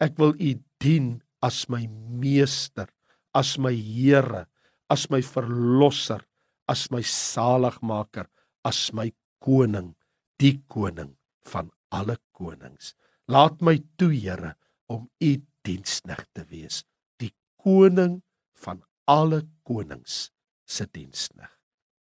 ek 0.00 0.16
wil 0.20 0.34
U 0.36 0.50
dien 0.80 1.08
as 1.44 1.64
my 1.72 1.84
meester, 2.20 2.88
as 3.36 3.56
my 3.60 3.72
Here, 3.72 4.46
as 4.92 5.08
my 5.12 5.20
verlosser, 5.24 6.22
as 6.70 6.88
my 6.90 7.02
saligmaker, 7.04 8.26
as 8.64 8.92
my 8.92 9.10
koning, 9.44 9.94
die 10.40 10.58
koning 10.68 11.14
van 11.44 11.70
alle 11.92 12.16
konings. 12.36 12.94
Laat 13.28 13.60
my 13.64 13.78
toe, 13.98 14.12
Here, 14.12 14.54
om 14.88 15.08
U 15.20 15.32
diensnig 15.64 16.24
te 16.36 16.44
wees, 16.50 16.82
die 17.20 17.32
koning 17.60 18.20
van 18.64 18.82
alle 19.08 19.44
konings 19.64 20.30
se 20.64 20.86
diensnig. 20.92 21.48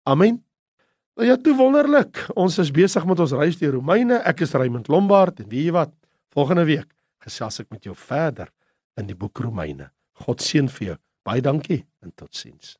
Amen. 0.06 0.40
Nou 1.18 1.28
ja, 1.28 1.36
toe 1.36 1.54
wonderlik. 1.58 2.22
Ons 2.38 2.58
is 2.62 2.72
besig 2.74 3.04
met 3.06 3.20
ons 3.20 3.34
reis 3.36 3.58
deur 3.60 3.76
Romeine. 3.76 4.22
Ek 4.26 4.42
is 4.46 4.54
Raymond 4.56 4.88
Lombard 4.90 5.42
en 5.42 5.50
weet 5.50 5.68
jy 5.68 5.74
wat? 5.76 5.92
Volgende 6.32 6.64
week 6.66 6.88
gesels 7.22 7.60
ek 7.62 7.68
met 7.70 7.84
jou 7.86 7.94
verder 7.94 8.48
in 8.98 9.06
die 9.10 9.18
boek 9.18 9.44
Romeine. 9.44 9.90
God 10.24 10.42
seën 10.42 10.70
vir 10.72 10.92
jou. 10.92 10.96
Baie 11.22 11.44
dankie 11.44 11.82
en 12.02 12.14
totsiens. 12.18 12.76